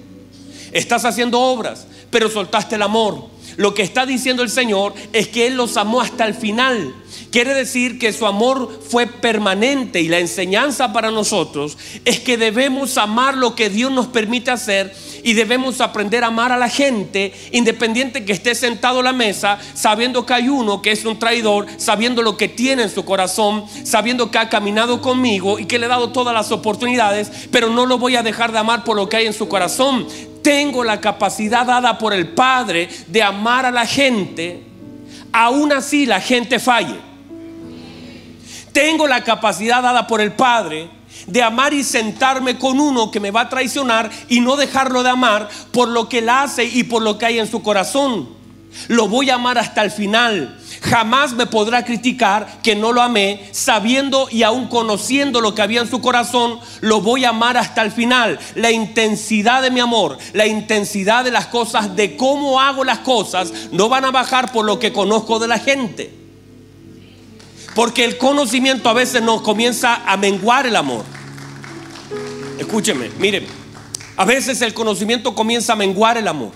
[0.73, 3.29] Estás haciendo obras, pero soltaste el amor.
[3.61, 6.95] Lo que está diciendo el Señor es que Él los amó hasta el final.
[7.31, 12.97] Quiere decir que su amor fue permanente y la enseñanza para nosotros es que debemos
[12.97, 17.35] amar lo que Dios nos permite hacer y debemos aprender a amar a la gente
[17.53, 21.67] independiente que esté sentado a la mesa, sabiendo que hay uno que es un traidor,
[21.77, 25.85] sabiendo lo que tiene en su corazón, sabiendo que ha caminado conmigo y que le
[25.85, 29.11] he dado todas las oportunidades, pero no lo voy a dejar de amar por lo
[29.11, 30.07] que hay en su corazón.
[30.43, 34.63] Tengo la capacidad dada por el Padre de amar a la gente,
[35.33, 36.99] aún así la gente falle.
[38.73, 40.89] Tengo la capacidad dada por el Padre
[41.27, 45.11] de amar y sentarme con uno que me va a traicionar y no dejarlo de
[45.11, 48.29] amar por lo que él hace y por lo que hay en su corazón.
[48.89, 50.59] Lo voy a amar hasta el final.
[50.81, 55.83] Jamás me podrá criticar que no lo amé, sabiendo y aún conociendo lo que había
[55.83, 58.39] en su corazón, lo voy a amar hasta el final.
[58.55, 63.53] La intensidad de mi amor, la intensidad de las cosas, de cómo hago las cosas,
[63.73, 66.15] no van a bajar por lo que conozco de la gente.
[67.75, 71.05] Porque el conocimiento a veces nos comienza a menguar el amor.
[72.59, 73.47] Escúcheme, miren,
[74.17, 76.53] a veces el conocimiento comienza a menguar el amor.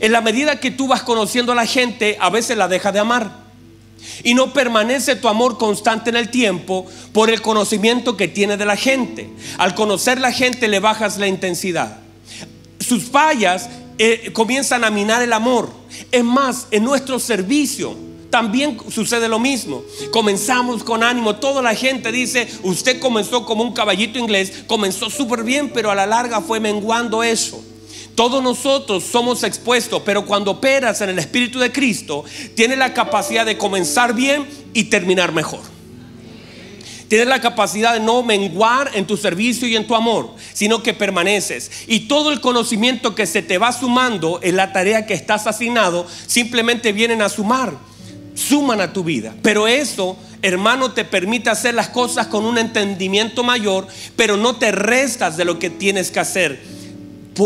[0.00, 3.00] En la medida que tú vas conociendo a la gente, a veces la dejas de
[3.00, 3.45] amar.
[4.22, 8.64] Y no permanece tu amor constante en el tiempo por el conocimiento que tiene de
[8.64, 9.30] la gente.
[9.58, 11.98] Al conocer la gente le bajas la intensidad.
[12.80, 13.68] Sus fallas
[13.98, 15.70] eh, comienzan a minar el amor.
[16.12, 17.96] Es más, en nuestro servicio
[18.30, 19.82] también sucede lo mismo.
[20.10, 21.36] Comenzamos con ánimo.
[21.36, 25.94] Toda la gente dice, usted comenzó como un caballito inglés, comenzó súper bien, pero a
[25.94, 27.62] la larga fue menguando eso.
[28.16, 33.44] Todos nosotros somos expuestos, pero cuando operas en el Espíritu de Cristo, tienes la capacidad
[33.44, 35.60] de comenzar bien y terminar mejor.
[37.08, 40.94] Tienes la capacidad de no menguar en tu servicio y en tu amor, sino que
[40.94, 41.70] permaneces.
[41.86, 46.06] Y todo el conocimiento que se te va sumando en la tarea que estás asignado,
[46.26, 47.74] simplemente vienen a sumar
[48.36, 49.34] suman a tu vida.
[49.42, 54.70] Pero eso, hermano, te permite hacer las cosas con un entendimiento mayor, pero no te
[54.72, 56.75] restas de lo que tienes que hacer.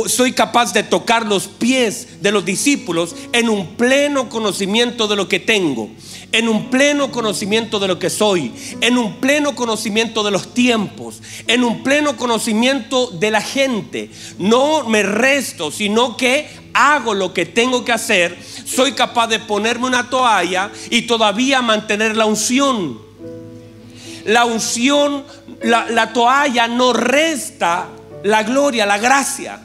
[0.07, 5.28] Soy capaz de tocar los pies de los discípulos en un pleno conocimiento de lo
[5.28, 5.91] que tengo,
[6.32, 11.20] en un pleno conocimiento de lo que soy, en un pleno conocimiento de los tiempos,
[11.49, 14.11] en un pleno conocimiento de la gente.
[14.38, 18.38] No me resto, sino que hago lo que tengo que hacer
[18.70, 23.01] soy capaz de ponerme una toalla y todavía mantener la unción.
[24.24, 25.24] La unción,
[25.62, 27.88] la, toalla no resta
[28.22, 29.61] la gloria, la gracia.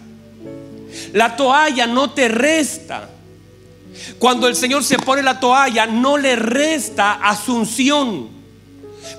[1.13, 3.09] La toalla no te resta.
[4.19, 8.29] Cuando el Señor se pone la toalla, no le resta asunción.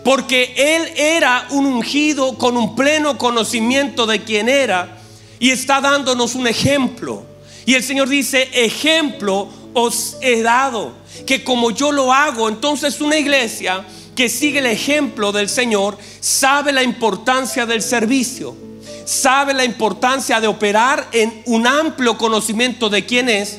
[0.04, 4.98] Porque Él era un ungido con un pleno conocimiento de quién era
[5.38, 7.24] y está dándonos un ejemplo.
[7.64, 10.94] Y el Señor dice, ejemplo os he dado,
[11.26, 16.72] que como yo lo hago, entonces una iglesia que sigue el ejemplo del Señor sabe
[16.72, 18.56] la importancia del servicio,
[19.04, 23.58] sabe la importancia de operar en un amplio conocimiento de quién es,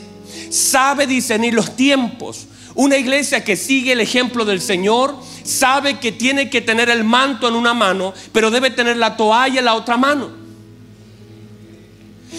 [0.50, 2.48] sabe discernir los tiempos.
[2.76, 7.48] Una iglesia que sigue el ejemplo del Señor sabe que tiene que tener el manto
[7.48, 10.30] en una mano, pero debe tener la toalla en la otra mano.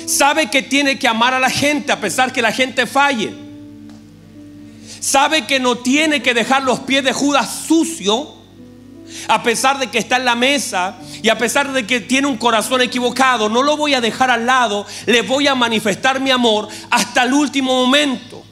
[0.06, 3.48] Sabe que tiene que amar a la gente a pesar que la gente falle
[5.00, 8.34] Sabe que no tiene que dejar los pies de Judas sucio,
[9.28, 12.36] a pesar de que está en la mesa y a pesar de que tiene un
[12.36, 13.48] corazón equivocado.
[13.48, 17.32] No lo voy a dejar al lado, le voy a manifestar mi amor hasta el
[17.32, 18.44] último momento.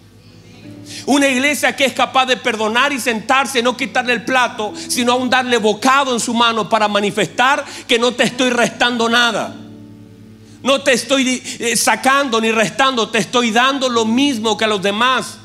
[1.07, 5.31] Una iglesia que es capaz de perdonar y sentarse, no quitarle el plato, sino aún
[5.31, 9.55] darle bocado en su mano para manifestar que no te estoy restando nada.
[10.63, 14.83] No te estoy eh, sacando ni restando, te estoy dando lo mismo que a los
[14.83, 15.39] demás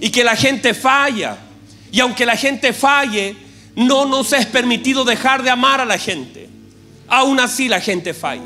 [0.00, 1.36] y que la gente falla.
[1.92, 3.36] Y aunque la gente falle,
[3.74, 6.48] no nos es permitido dejar de amar a la gente.
[7.08, 8.42] Aún así la gente falla.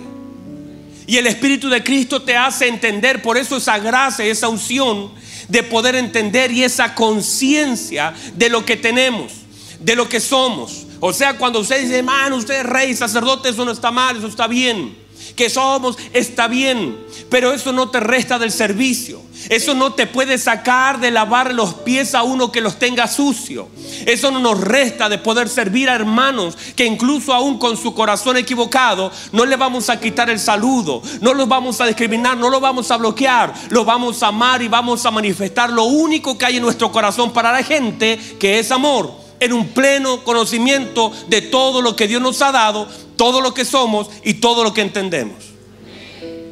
[1.07, 5.13] Y el Espíritu de Cristo te hace entender, por eso esa gracia, esa unción
[5.49, 9.33] de poder entender y esa conciencia de lo que tenemos,
[9.81, 10.87] de lo que somos.
[11.01, 14.27] O sea, cuando usted dice, hermano, usted es rey, sacerdote, eso no está mal, eso
[14.27, 15.04] está bien
[15.35, 16.97] que somos está bien,
[17.31, 19.23] pero eso no te resta del servicio.
[19.49, 23.69] Eso no te puede sacar de lavar los pies a uno que los tenga sucio.
[24.07, 28.37] Eso no nos resta de poder servir a hermanos que incluso aún con su corazón
[28.37, 32.61] equivocado no le vamos a quitar el saludo, no los vamos a discriminar, no los
[32.61, 36.57] vamos a bloquear, los vamos a amar y vamos a manifestar lo único que hay
[36.57, 41.83] en nuestro corazón para la gente, que es amor en un pleno conocimiento de todo
[41.83, 45.37] lo que Dios nos ha dado, todo lo que somos y todo lo que entendemos.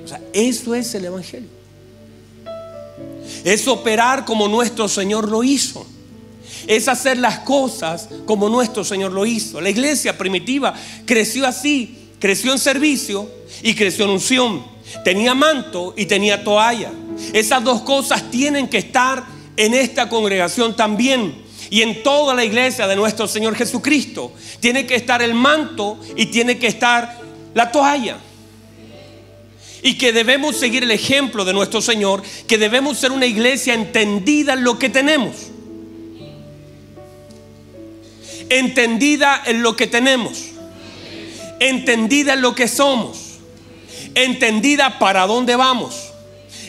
[0.05, 1.49] O sea, eso es el Evangelio.
[3.45, 5.87] Es operar como nuestro Señor lo hizo.
[6.67, 9.61] Es hacer las cosas como nuestro Señor lo hizo.
[9.61, 10.75] La iglesia primitiva
[11.07, 13.29] creció así, creció en servicio
[13.63, 14.65] y creció en unción.
[15.05, 16.93] Tenía manto y tenía toalla.
[17.33, 19.25] Esas dos cosas tienen que estar
[19.57, 21.42] en esta congregación también
[21.73, 24.31] y en toda la iglesia de nuestro Señor Jesucristo.
[24.61, 27.19] Tiene que estar el manto y tiene que estar
[27.55, 28.19] la toalla.
[29.83, 34.53] Y que debemos seguir el ejemplo de nuestro Señor, que debemos ser una iglesia entendida
[34.53, 35.49] en lo que tenemos.
[38.51, 40.49] entendida en lo que tenemos,
[41.59, 43.39] entendida en lo que somos,
[44.15, 46.13] entendida para dónde vamos,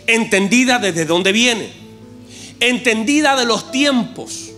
[0.07, 1.73] entendida desde dónde viene,
[2.61, 4.52] entendida de los tiempos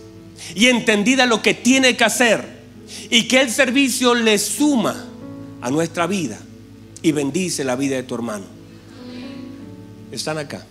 [0.56, 2.42] y entendida lo que tiene que hacer
[3.10, 5.04] y que el servicio le suma
[5.60, 6.38] a nuestra vida
[7.02, 8.46] y bendice la vida de tu hermano.
[10.10, 10.64] Están acá.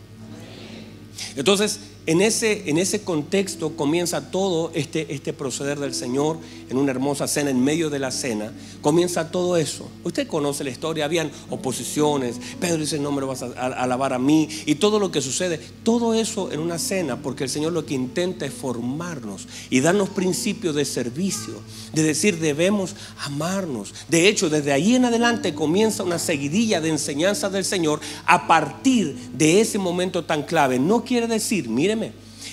[1.36, 6.38] Entonces, en ese, en ese contexto comienza todo este, este proceder del Señor
[6.70, 8.52] en una hermosa cena, en medio de la cena,
[8.82, 9.90] comienza todo eso.
[10.04, 14.20] Usted conoce la historia, habían oposiciones, Pedro dice, no me lo vas a alabar a
[14.20, 17.86] mí, y todo lo que sucede, todo eso en una cena, porque el Señor lo
[17.86, 21.56] que intenta es formarnos y darnos principios de servicio,
[21.94, 23.94] de decir, debemos amarnos.
[24.10, 29.16] De hecho, desde ahí en adelante comienza una seguidilla de enseñanzas del Señor a partir
[29.34, 30.80] de ese momento tan clave.
[30.80, 31.70] No quiere decir,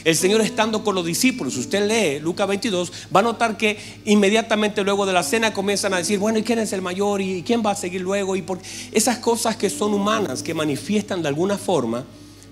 [0.04, 4.82] el Señor estando con los discípulos, usted lee Lucas 22, va a notar que inmediatamente
[4.82, 7.20] luego de la cena comienzan a decir, bueno, ¿y quién es el mayor?
[7.20, 8.34] ¿Y quién va a seguir luego?
[8.34, 8.58] Y por
[8.90, 12.04] esas cosas que son humanas, que manifiestan de alguna forma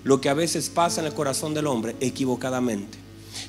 [0.03, 2.97] lo que a veces pasa en el corazón del hombre equivocadamente.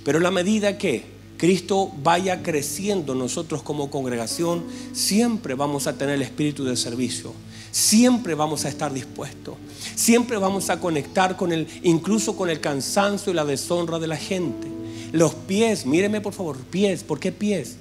[0.05, 1.05] Pero en la medida que
[1.37, 7.33] Cristo vaya creciendo nosotros como congregación, siempre vamos a tener el espíritu de servicio
[7.73, 9.57] siempre vamos a estar dispuestos.
[9.97, 14.17] Siempre vamos a conectar con el, incluso con el cansancio y la deshonra de la
[14.17, 14.69] gente.
[15.11, 17.77] Los pies, míreme por favor, pies, ¿por qué pies?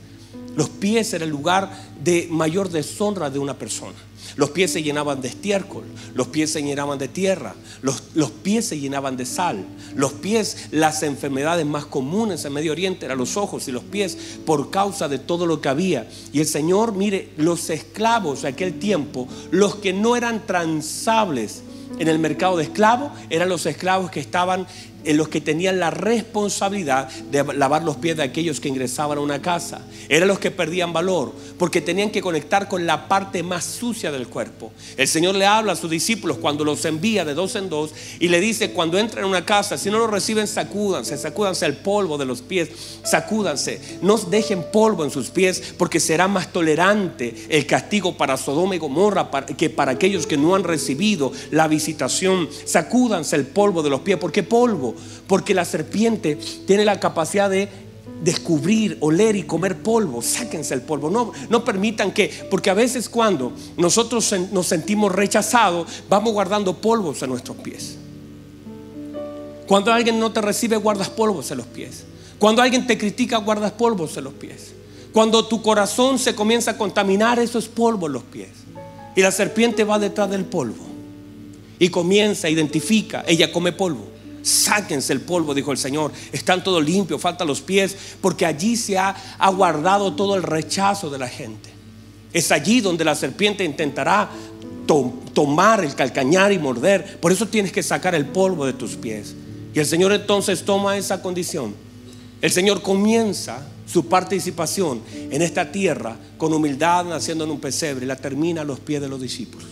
[0.56, 1.72] Los pies era el lugar
[2.04, 3.98] de mayor deshonra de una persona.
[4.36, 8.66] Los pies se llenaban de estiércol, los pies se llenaban de tierra, los, los, pies
[8.66, 9.66] se llenaban de sal.
[9.96, 14.18] Los pies, las enfermedades más comunes en Medio Oriente eran los ojos y los pies
[14.46, 16.08] por causa de todo lo que había.
[16.32, 21.62] Y el Señor, mire, los esclavos de aquel tiempo, los que no eran transables
[22.00, 24.66] en el mercado de esclavos, eran los esclavos que estaban
[25.06, 29.42] los que tenían la responsabilidad de lavar los pies de aquellos que ingresaban a una
[29.42, 29.82] casa.
[30.10, 34.28] Eran los que perdían valor, porque tenían que conectar con la parte más sucia del
[34.28, 34.72] cuerpo.
[34.98, 38.28] El Señor le habla a sus discípulos cuando los envía de dos en dos y
[38.28, 42.18] le dice, cuando entren a una casa, si no lo reciben, sacúdanse, sacúdanse el polvo
[42.18, 42.70] de los pies,
[43.04, 48.76] sacúdanse, no dejen polvo en sus pies, porque será más tolerante el castigo para Sodoma
[48.76, 52.50] y Gomorra que para aquellos que no han recibido la visitación.
[52.66, 54.91] Sacúdanse el polvo de los pies, porque polvo
[55.28, 57.70] porque la serpiente tiene la capacidad de
[58.22, 60.22] descubrir, oler y comer polvo.
[60.22, 61.10] Sáquense el polvo.
[61.10, 67.22] No, no permitan que, porque a veces cuando nosotros nos sentimos rechazados, vamos guardando polvos
[67.22, 67.98] en nuestros pies.
[69.68, 72.04] Cuando alguien no te recibe, guardas polvos en los pies.
[72.38, 74.74] Cuando alguien te critica, guardas polvos en los pies.
[75.14, 78.50] Cuando tu corazón se comienza a contaminar, eso es polvo en los pies.
[79.16, 80.84] Y la serpiente va detrás del polvo.
[81.80, 84.11] Y comienza, identifica, ella come polvo.
[84.44, 86.12] Sáquense el polvo, dijo el Señor.
[86.32, 89.16] Están todos limpios, faltan los pies, porque allí se ha,
[89.56, 91.70] guardado todo el rechazo de la gente.
[92.34, 94.30] Es allí donde la serpiente intentará
[95.34, 97.20] tomar el calcañar y morder.
[97.20, 99.36] Por eso tienes que sacar el polvo de tus pies.
[99.74, 101.74] Y el Señor entonces toma esa condición.
[102.42, 108.08] El Señor comienza su participación en esta tierra con humildad, naciendo en un pesebre, y
[108.08, 109.68] la termina a los pies de los discípulos.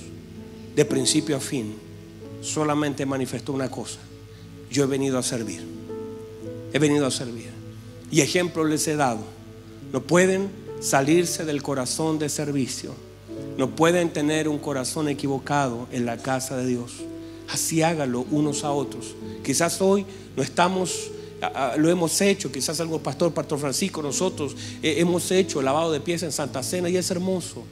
[0.76, 1.76] De principio a fin,
[2.42, 4.00] solamente manifestó una cosa
[4.70, 5.62] yo he venido a servir.
[6.74, 7.50] He venido a servir.
[8.12, 9.22] Y ejemplo les he dado.
[9.92, 10.50] No pueden
[10.80, 12.94] salirse del corazón de servicio.
[13.58, 16.94] No pueden tener un corazón equivocado en la casa de Dios.
[17.50, 19.16] Así háganlo unos a otros.
[19.44, 20.06] Quizás hoy
[20.36, 21.12] no estamos,
[21.78, 26.24] lo hemos hecho, quizás algo pastor, pastor Francisco, nosotros eh, hemos hecho lavado de pies
[26.24, 27.64] en Santa Cena y es hermoso.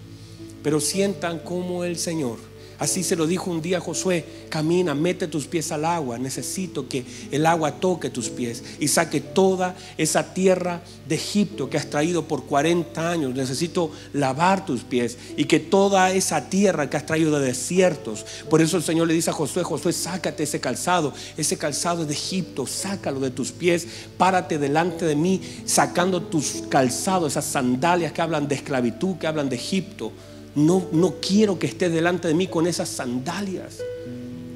[0.63, 2.37] Pero sientan como el Señor
[2.79, 7.05] Así se lo dijo un día Josué, camina, mete tus pies al agua, necesito que
[7.31, 12.27] el agua toque tus pies y saque toda esa tierra de Egipto que has traído
[12.27, 17.39] por 40 años, necesito lavar tus pies y que toda esa tierra que has traído
[17.39, 21.57] de desiertos, por eso el Señor le dice a Josué, Josué, sácate ese calzado, ese
[21.57, 23.87] calzado de Egipto, sácalo de tus pies,
[24.19, 29.49] párate delante de mí, sacando tus calzados, esas sandalias que hablan de esclavitud, que hablan
[29.49, 30.11] de Egipto
[30.57, 33.77] no, no quiero que estés delante de mí con esas sandalias.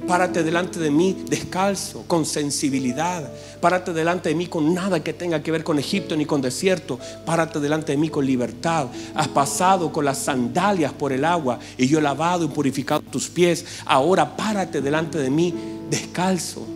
[0.04, 3.30] Párate delante de mí descalzo, con sensibilidad.
[3.60, 6.98] Párate delante de mí con nada que tenga que ver con Egipto ni con desierto.
[7.24, 8.88] Párate delante de mí con libertad.
[9.14, 13.28] Has pasado con las sandalias por el agua y yo he lavado y purificado tus
[13.28, 13.64] pies.
[13.86, 15.54] Ahora párate delante de mí
[15.88, 16.66] descalzo.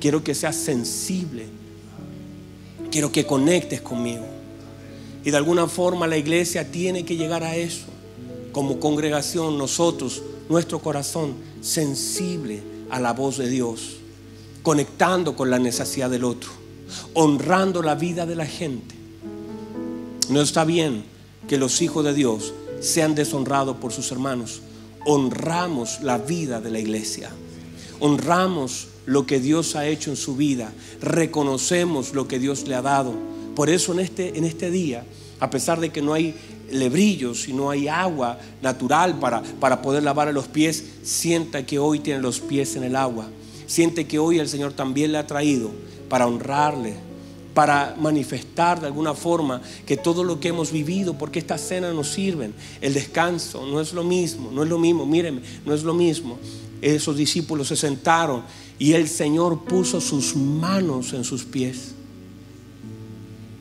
[0.00, 1.44] Quiero que seas sensible.
[2.90, 4.24] Quiero que conectes conmigo.
[5.22, 7.91] Y de alguna forma la iglesia tiene que llegar a eso
[8.52, 13.96] como congregación, nosotros, nuestro corazón sensible a la voz de Dios,
[14.62, 16.50] conectando con la necesidad del otro,
[17.14, 18.94] honrando la vida de la gente.
[20.28, 21.04] No está bien
[21.48, 24.60] que los hijos de Dios sean deshonrados por sus hermanos.
[25.04, 27.30] Honramos la vida de la iglesia.
[28.00, 30.72] Honramos lo que Dios ha hecho en su vida.
[31.00, 33.14] Reconocemos lo que Dios le ha dado.
[33.54, 35.04] Por eso en este, en este día,
[35.40, 36.34] a pesar de que no hay
[36.72, 42.00] lebrillos y no hay agua natural para, para poder lavar los pies, sienta que hoy
[42.00, 43.28] tiene los pies en el agua.
[43.66, 45.70] Siente que hoy el Señor también le ha traído
[46.08, 46.94] para honrarle,
[47.54, 52.08] para manifestar de alguna forma que todo lo que hemos vivido, porque esta cena nos
[52.08, 55.94] sirven, el descanso no es lo mismo, no es lo mismo, mírenme, no es lo
[55.94, 56.38] mismo.
[56.80, 58.42] Esos discípulos se sentaron
[58.78, 61.92] y el Señor puso sus manos en sus pies.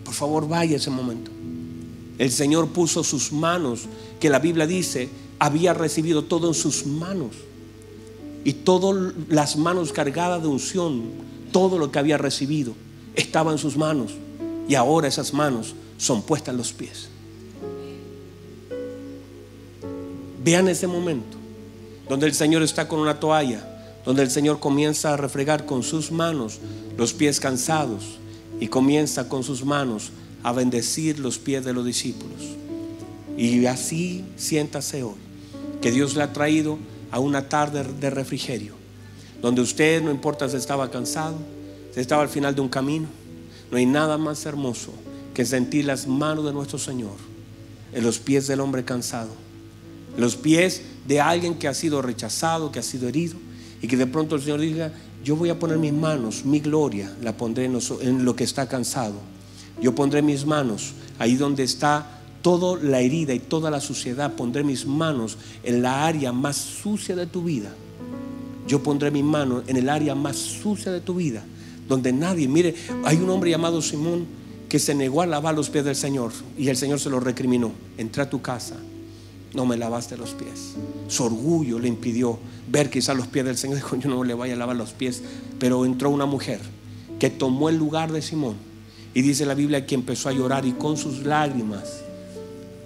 [0.04, 1.32] Por favor, vaya ese momento.
[2.22, 3.88] El Señor puso sus manos,
[4.20, 5.10] que la Biblia dice,
[5.40, 7.32] había recibido todo en sus manos.
[8.46, 11.02] Y todas las manos cargadas de unción,
[11.52, 12.76] todo lo que había recibido
[13.16, 14.12] estaba en sus manos
[14.70, 17.10] y ahora esas manos son puestas en los pies.
[20.44, 21.38] Vean ese momento
[22.08, 26.12] donde el Señor está con una toalla, donde el Señor comienza a refregar con sus
[26.12, 26.60] manos
[27.00, 28.20] los pies cansados
[28.60, 30.12] y comienza con sus manos
[30.44, 32.42] a bendecir los pies de los discípulos.
[33.38, 35.16] Y así siéntase hoy,
[35.82, 36.78] que Dios le ha traído
[37.12, 38.74] a una tarde de refrigerio,
[39.42, 41.38] donde usted no importa si estaba cansado,
[41.96, 43.08] estaba al final de un camino.
[43.72, 44.92] No hay nada más hermoso
[45.34, 47.16] que sentir las manos de nuestro Señor
[47.94, 49.32] en los pies del hombre cansado,
[50.16, 53.36] en los pies de alguien que ha sido rechazado, que ha sido herido,
[53.82, 57.12] y que de pronto el Señor diga, yo voy a poner mis manos, mi gloria
[57.22, 59.16] la pondré en lo que está cansado.
[59.80, 64.34] Yo pondré mis manos ahí donde está toda la herida y toda la suciedad.
[64.34, 67.72] Pondré mis manos en la área más sucia de tu vida.
[68.68, 71.44] Yo pondré mis manos en el área más sucia de tu vida
[71.92, 74.26] donde nadie, mire, hay un hombre llamado Simón
[74.70, 77.74] que se negó a lavar los pies del Señor y el Señor se lo recriminó.
[77.98, 78.78] Entra a tu casa,
[79.54, 80.76] no me lavaste los pies.
[81.10, 83.76] Su orgullo le impidió ver quizás los pies del Señor.
[83.84, 85.22] Dijo, yo no le voy a lavar los pies.
[85.60, 86.62] Pero entró una mujer
[87.20, 88.56] que tomó el lugar de Simón.
[89.14, 92.02] Y dice la Biblia que empezó a llorar y con sus lágrimas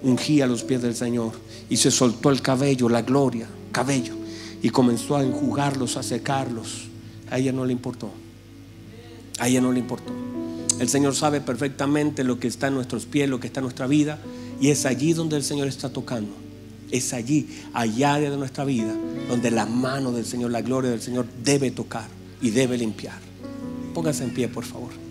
[0.02, 1.32] ungía los pies del Señor.
[1.68, 4.14] Y se soltó el cabello, la gloria, cabello.
[4.62, 6.88] Y comenzó a enjugarlos, a secarlos.
[7.30, 8.10] A ella no le importó.
[9.38, 10.12] A ella no le importó.
[10.78, 13.86] El Señor sabe perfectamente lo que está en nuestros pies, lo que está en nuestra
[13.86, 14.18] vida.
[14.60, 16.32] Y es allí donde el Señor está tocando.
[16.90, 18.94] Es allí, allá de nuestra vida,
[19.28, 22.08] donde la mano del Señor, la gloria del Señor debe tocar
[22.40, 23.18] y debe limpiar.
[23.92, 25.05] Póngase en pie, por favor.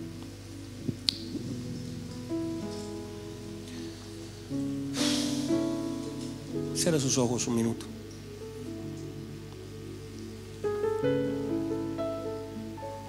[6.86, 7.84] Cierra sus ojos un minuto.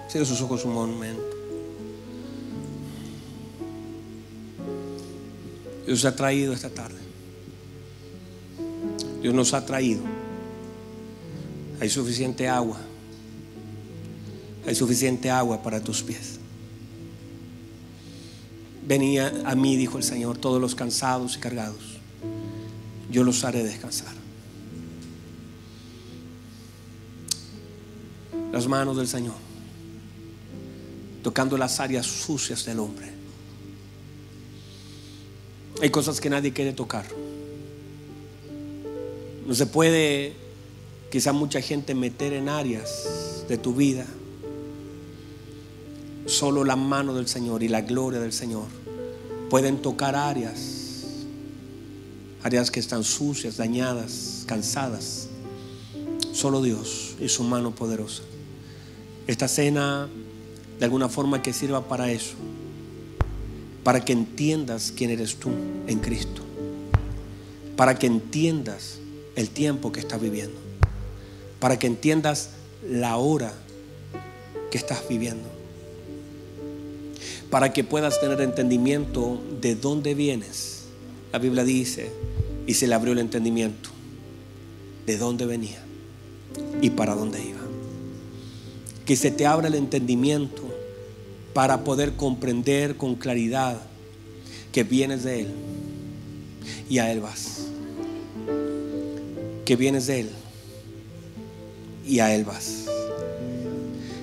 [0.08, 1.22] Cierre sus ojos un momento.
[5.86, 6.98] Dios ha traído esta tarde.
[9.22, 10.02] Dios nos ha traído.
[11.78, 12.80] Hay suficiente agua.
[14.66, 16.40] Hay suficiente agua para tus pies.
[18.84, 21.97] Venía a mí, dijo el Señor, todos los cansados y cargados.
[23.10, 24.14] Yo los haré descansar.
[28.52, 29.48] Las manos del Señor
[31.22, 33.06] tocando las áreas sucias del hombre.
[35.82, 37.04] Hay cosas que nadie quiere tocar.
[39.46, 40.32] No se puede
[41.10, 44.06] quizá mucha gente meter en áreas de tu vida.
[46.26, 48.66] Solo la mano del Señor y la gloria del Señor
[49.48, 50.77] pueden tocar áreas,
[52.42, 55.28] áreas que están sucias, dañadas, cansadas.
[56.32, 58.22] Solo Dios y su mano poderosa.
[59.26, 60.08] Esta cena
[60.78, 62.34] de alguna forma que sirva para eso,
[63.82, 65.50] para que entiendas quién eres tú
[65.86, 66.42] en Cristo,
[67.76, 68.98] para que entiendas
[69.34, 70.58] el tiempo que estás viviendo,
[71.58, 72.50] para que entiendas
[72.88, 73.52] la hora
[74.70, 75.48] que estás viviendo,
[77.50, 80.77] para que puedas tener entendimiento de dónde vienes.
[81.32, 82.10] La Biblia dice,
[82.66, 83.90] y se le abrió el entendimiento,
[85.06, 85.82] de dónde venía
[86.80, 87.60] y para dónde iba.
[89.04, 90.62] Que se te abra el entendimiento
[91.54, 93.80] para poder comprender con claridad
[94.72, 95.48] que vienes de Él
[96.88, 97.66] y a Él vas.
[99.64, 100.30] Que vienes de Él
[102.06, 102.86] y a Él vas.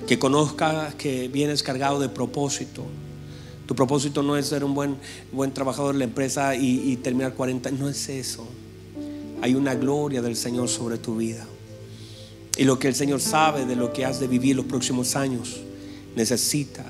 [0.06, 2.84] Que conozcas que vienes cargado de propósito.
[3.66, 4.96] Tu propósito no es ser un buen,
[5.32, 7.70] buen trabajador de la empresa y, y terminar 40.
[7.72, 8.46] No es eso.
[9.42, 11.46] Hay una gloria del Señor sobre tu vida.
[12.56, 15.60] Y lo que el Señor sabe de lo que has de vivir los próximos años,
[16.14, 16.84] necesita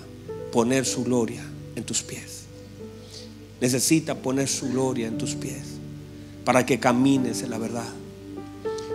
[0.52, 1.42] poner su gloria
[1.74, 2.44] en tus pies.
[3.60, 5.64] necesita poner su gloria en tus pies
[6.44, 7.88] para que camines en la verdad,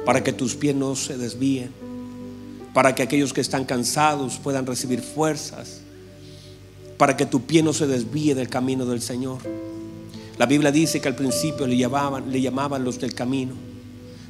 [0.05, 1.71] para que tus pies no se desvíen,
[2.73, 5.80] para que aquellos que están cansados puedan recibir fuerzas,
[7.01, 9.39] para que tu pie no se desvíe del camino del Señor.
[10.37, 13.55] La Biblia dice que al principio le llamaban, los del camino,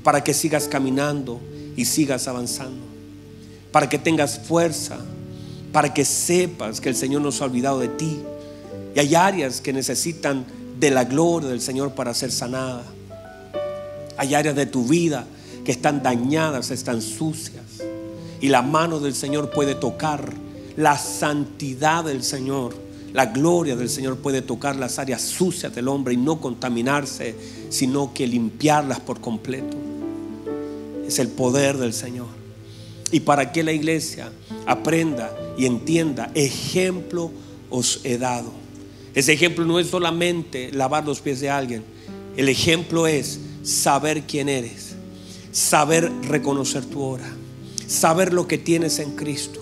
[0.05, 1.41] para que sigas caminando
[1.75, 2.81] y sigas avanzando,
[3.73, 4.99] para que tengas fuerza,
[5.73, 8.19] para que sepas que el Señor no se ha olvidado de ti.
[8.95, 10.45] Y hay áreas que necesitan
[10.79, 12.85] de la gloria del Señor para ser sanada.
[14.15, 15.25] Hay áreas de tu vida
[15.65, 17.65] que están dañadas, están sucias.
[18.39, 20.31] Y la mano del Señor puede tocar
[20.77, 22.75] la santidad del Señor.
[23.13, 27.35] La gloria del Señor puede tocar las áreas sucias del hombre y no contaminarse,
[27.69, 29.77] sino que limpiarlas por completo.
[31.05, 32.27] Es el poder del Señor.
[33.11, 34.31] Y para que la iglesia
[34.65, 37.31] aprenda y entienda, ejemplo
[37.69, 38.51] os he dado.
[39.13, 41.83] Ese ejemplo no es solamente lavar los pies de alguien.
[42.37, 44.95] El ejemplo es saber quién eres,
[45.51, 47.29] saber reconocer tu hora,
[47.87, 49.60] saber lo que tienes en Cristo,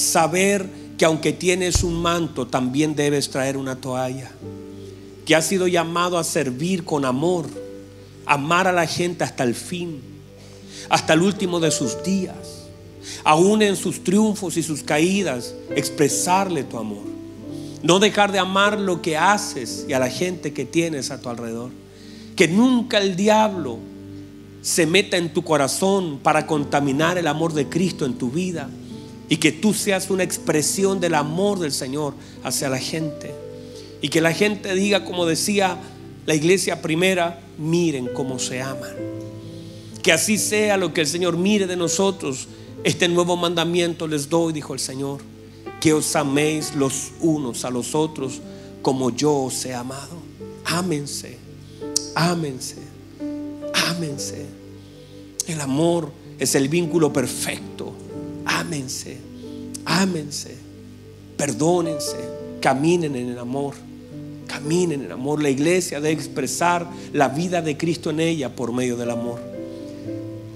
[0.00, 4.30] saber que aunque tienes un manto, también debes traer una toalla,
[5.24, 7.46] que has sido llamado a servir con amor,
[8.26, 10.00] amar a la gente hasta el fin,
[10.88, 12.66] hasta el último de sus días,
[13.24, 17.04] aún en sus triunfos y sus caídas, expresarle tu amor.
[17.82, 21.28] No dejar de amar lo que haces y a la gente que tienes a tu
[21.28, 21.70] alrededor.
[22.34, 23.78] Que nunca el diablo
[24.62, 28.68] se meta en tu corazón para contaminar el amor de Cristo en tu vida.
[29.28, 33.34] Y que tú seas una expresión del amor del Señor hacia la gente.
[34.00, 35.78] Y que la gente diga, como decía
[36.26, 38.94] la iglesia primera, miren cómo se aman.
[40.02, 42.48] Que así sea lo que el Señor mire de nosotros.
[42.84, 45.20] Este nuevo mandamiento les doy, dijo el Señor
[45.80, 48.40] que os améis los unos a los otros
[48.82, 50.16] como yo os he amado.
[50.64, 51.38] Ámense,
[52.14, 52.76] ámense,
[53.88, 54.46] ámense.
[55.46, 57.92] El amor es el vínculo perfecto.
[58.48, 59.18] Ámense,
[59.84, 60.56] ámense,
[61.36, 62.16] perdónense,
[62.60, 63.74] caminen en el amor.
[64.46, 65.42] Caminen en el amor.
[65.42, 69.38] La iglesia debe expresar la vida de Cristo en ella por medio del amor.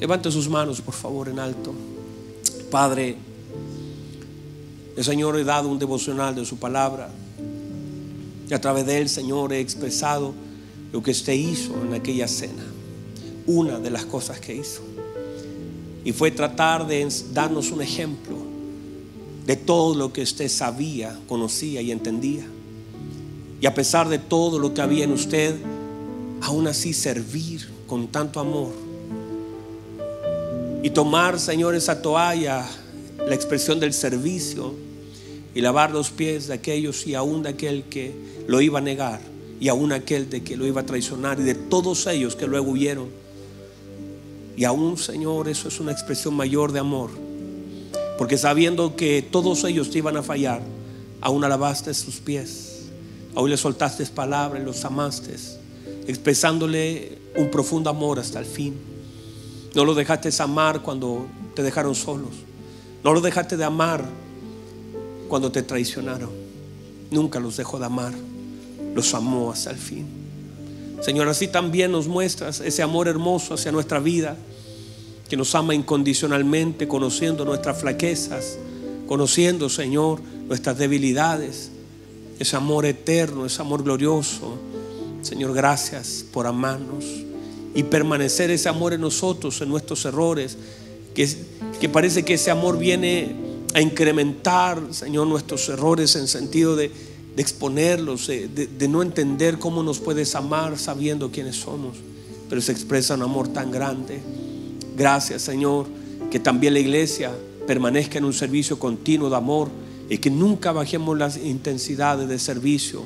[0.01, 1.74] Levante sus manos, por favor, en alto.
[2.70, 3.16] Padre,
[4.97, 7.11] el Señor he dado un devocional de su palabra.
[8.49, 10.32] Y a través de él, Señor, he expresado
[10.93, 12.64] lo que usted hizo en aquella cena.
[13.47, 14.91] Una de las cosas que hizo.
[16.05, 18.36] Y fue tratar de darnos un ejemplo
[19.46, 22.44] de todo lo que usted sabía, conocía y entendía.
[23.61, 25.57] Y a pesar de todo lo que había en usted,
[26.40, 28.72] aún así servir con tanto amor.
[30.82, 32.66] Y tomar, Señor, esa toalla
[33.28, 34.74] la expresión del servicio
[35.55, 38.12] y lavar los pies de aquellos y aún de aquel que
[38.46, 39.20] lo iba a negar
[39.61, 42.72] y aún aquel de que lo iba a traicionar y de todos ellos que luego
[42.72, 43.09] huyeron.
[44.57, 47.11] Y aún, Señor, eso es una expresión mayor de amor.
[48.18, 50.62] Porque sabiendo que todos ellos te iban a fallar,
[51.20, 52.84] aún alabaste sus pies,
[53.34, 55.34] aún le soltaste palabras, los amaste,
[56.07, 58.74] expresándole un profundo amor hasta el fin.
[59.74, 62.30] No lo dejaste amar cuando te dejaron solos.
[63.03, 64.05] No los dejaste de amar
[65.28, 66.30] cuando te traicionaron.
[67.11, 68.12] Nunca los dejó de amar.
[68.94, 70.21] Los amó hasta el fin.
[71.03, 74.36] Señor, así también nos muestras ese amor hermoso hacia nuestra vida,
[75.28, 78.59] que nos ama incondicionalmente, conociendo nuestras flaquezas,
[79.09, 81.70] conociendo, Señor, nuestras debilidades.
[82.38, 84.59] Ese amor eterno, ese amor glorioso.
[85.22, 87.05] Señor, gracias por amarnos
[87.74, 90.57] y permanecer ese amor en nosotros, en nuestros errores,
[91.14, 91.28] que
[91.82, 93.34] que parece que ese amor viene
[93.74, 96.76] a incrementar, Señor, nuestros errores en sentido
[97.37, 101.97] de, exponerlos, de, de, no entender cómo nos puedes amar sabiendo quiénes somos,
[102.49, 104.20] pero se expresa un amor tan grande.
[104.97, 105.87] Gracias, Señor,
[106.30, 107.33] que también la iglesia
[107.66, 109.68] permanezca en un servicio continuo de amor
[110.09, 113.05] y que nunca bajemos las intensidades de servicio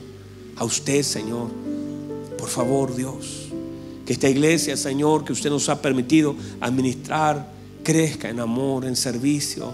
[0.56, 1.48] a usted, Señor.
[2.38, 3.48] Por favor, Dios,
[4.04, 7.48] que esta iglesia, Señor, que usted nos ha permitido administrar,
[7.82, 9.72] crezca en amor, en servicio,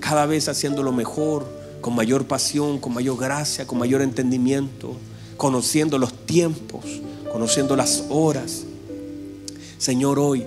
[0.00, 4.96] cada vez haciendo lo mejor, con mayor pasión, con mayor gracia, con mayor entendimiento,
[5.36, 6.84] conociendo los tiempos,
[7.32, 8.64] conociendo las horas.
[9.78, 10.44] Señor, hoy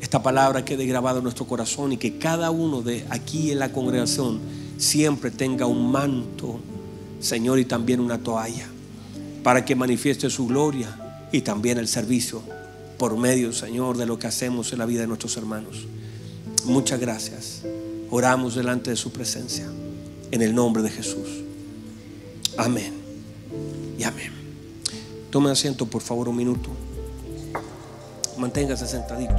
[0.00, 3.72] esta palabra quede grabada en nuestro corazón y que cada uno de aquí en la
[3.72, 4.40] congregación
[4.76, 6.60] siempre tenga un manto,
[7.20, 8.68] Señor, y también una toalla,
[9.42, 12.42] para que manifieste su gloria y también el servicio
[12.98, 15.86] por medio, Señor, de lo que hacemos en la vida de nuestros hermanos.
[16.64, 17.62] Muchas gracias.
[18.10, 19.66] Oramos delante de su presencia.
[20.34, 21.44] En el nombre de Jesús.
[22.56, 22.92] Amén.
[23.96, 24.32] Y amén.
[25.30, 26.70] Tome asiento, por favor, un minuto.
[28.36, 29.32] Manténgase sentadito.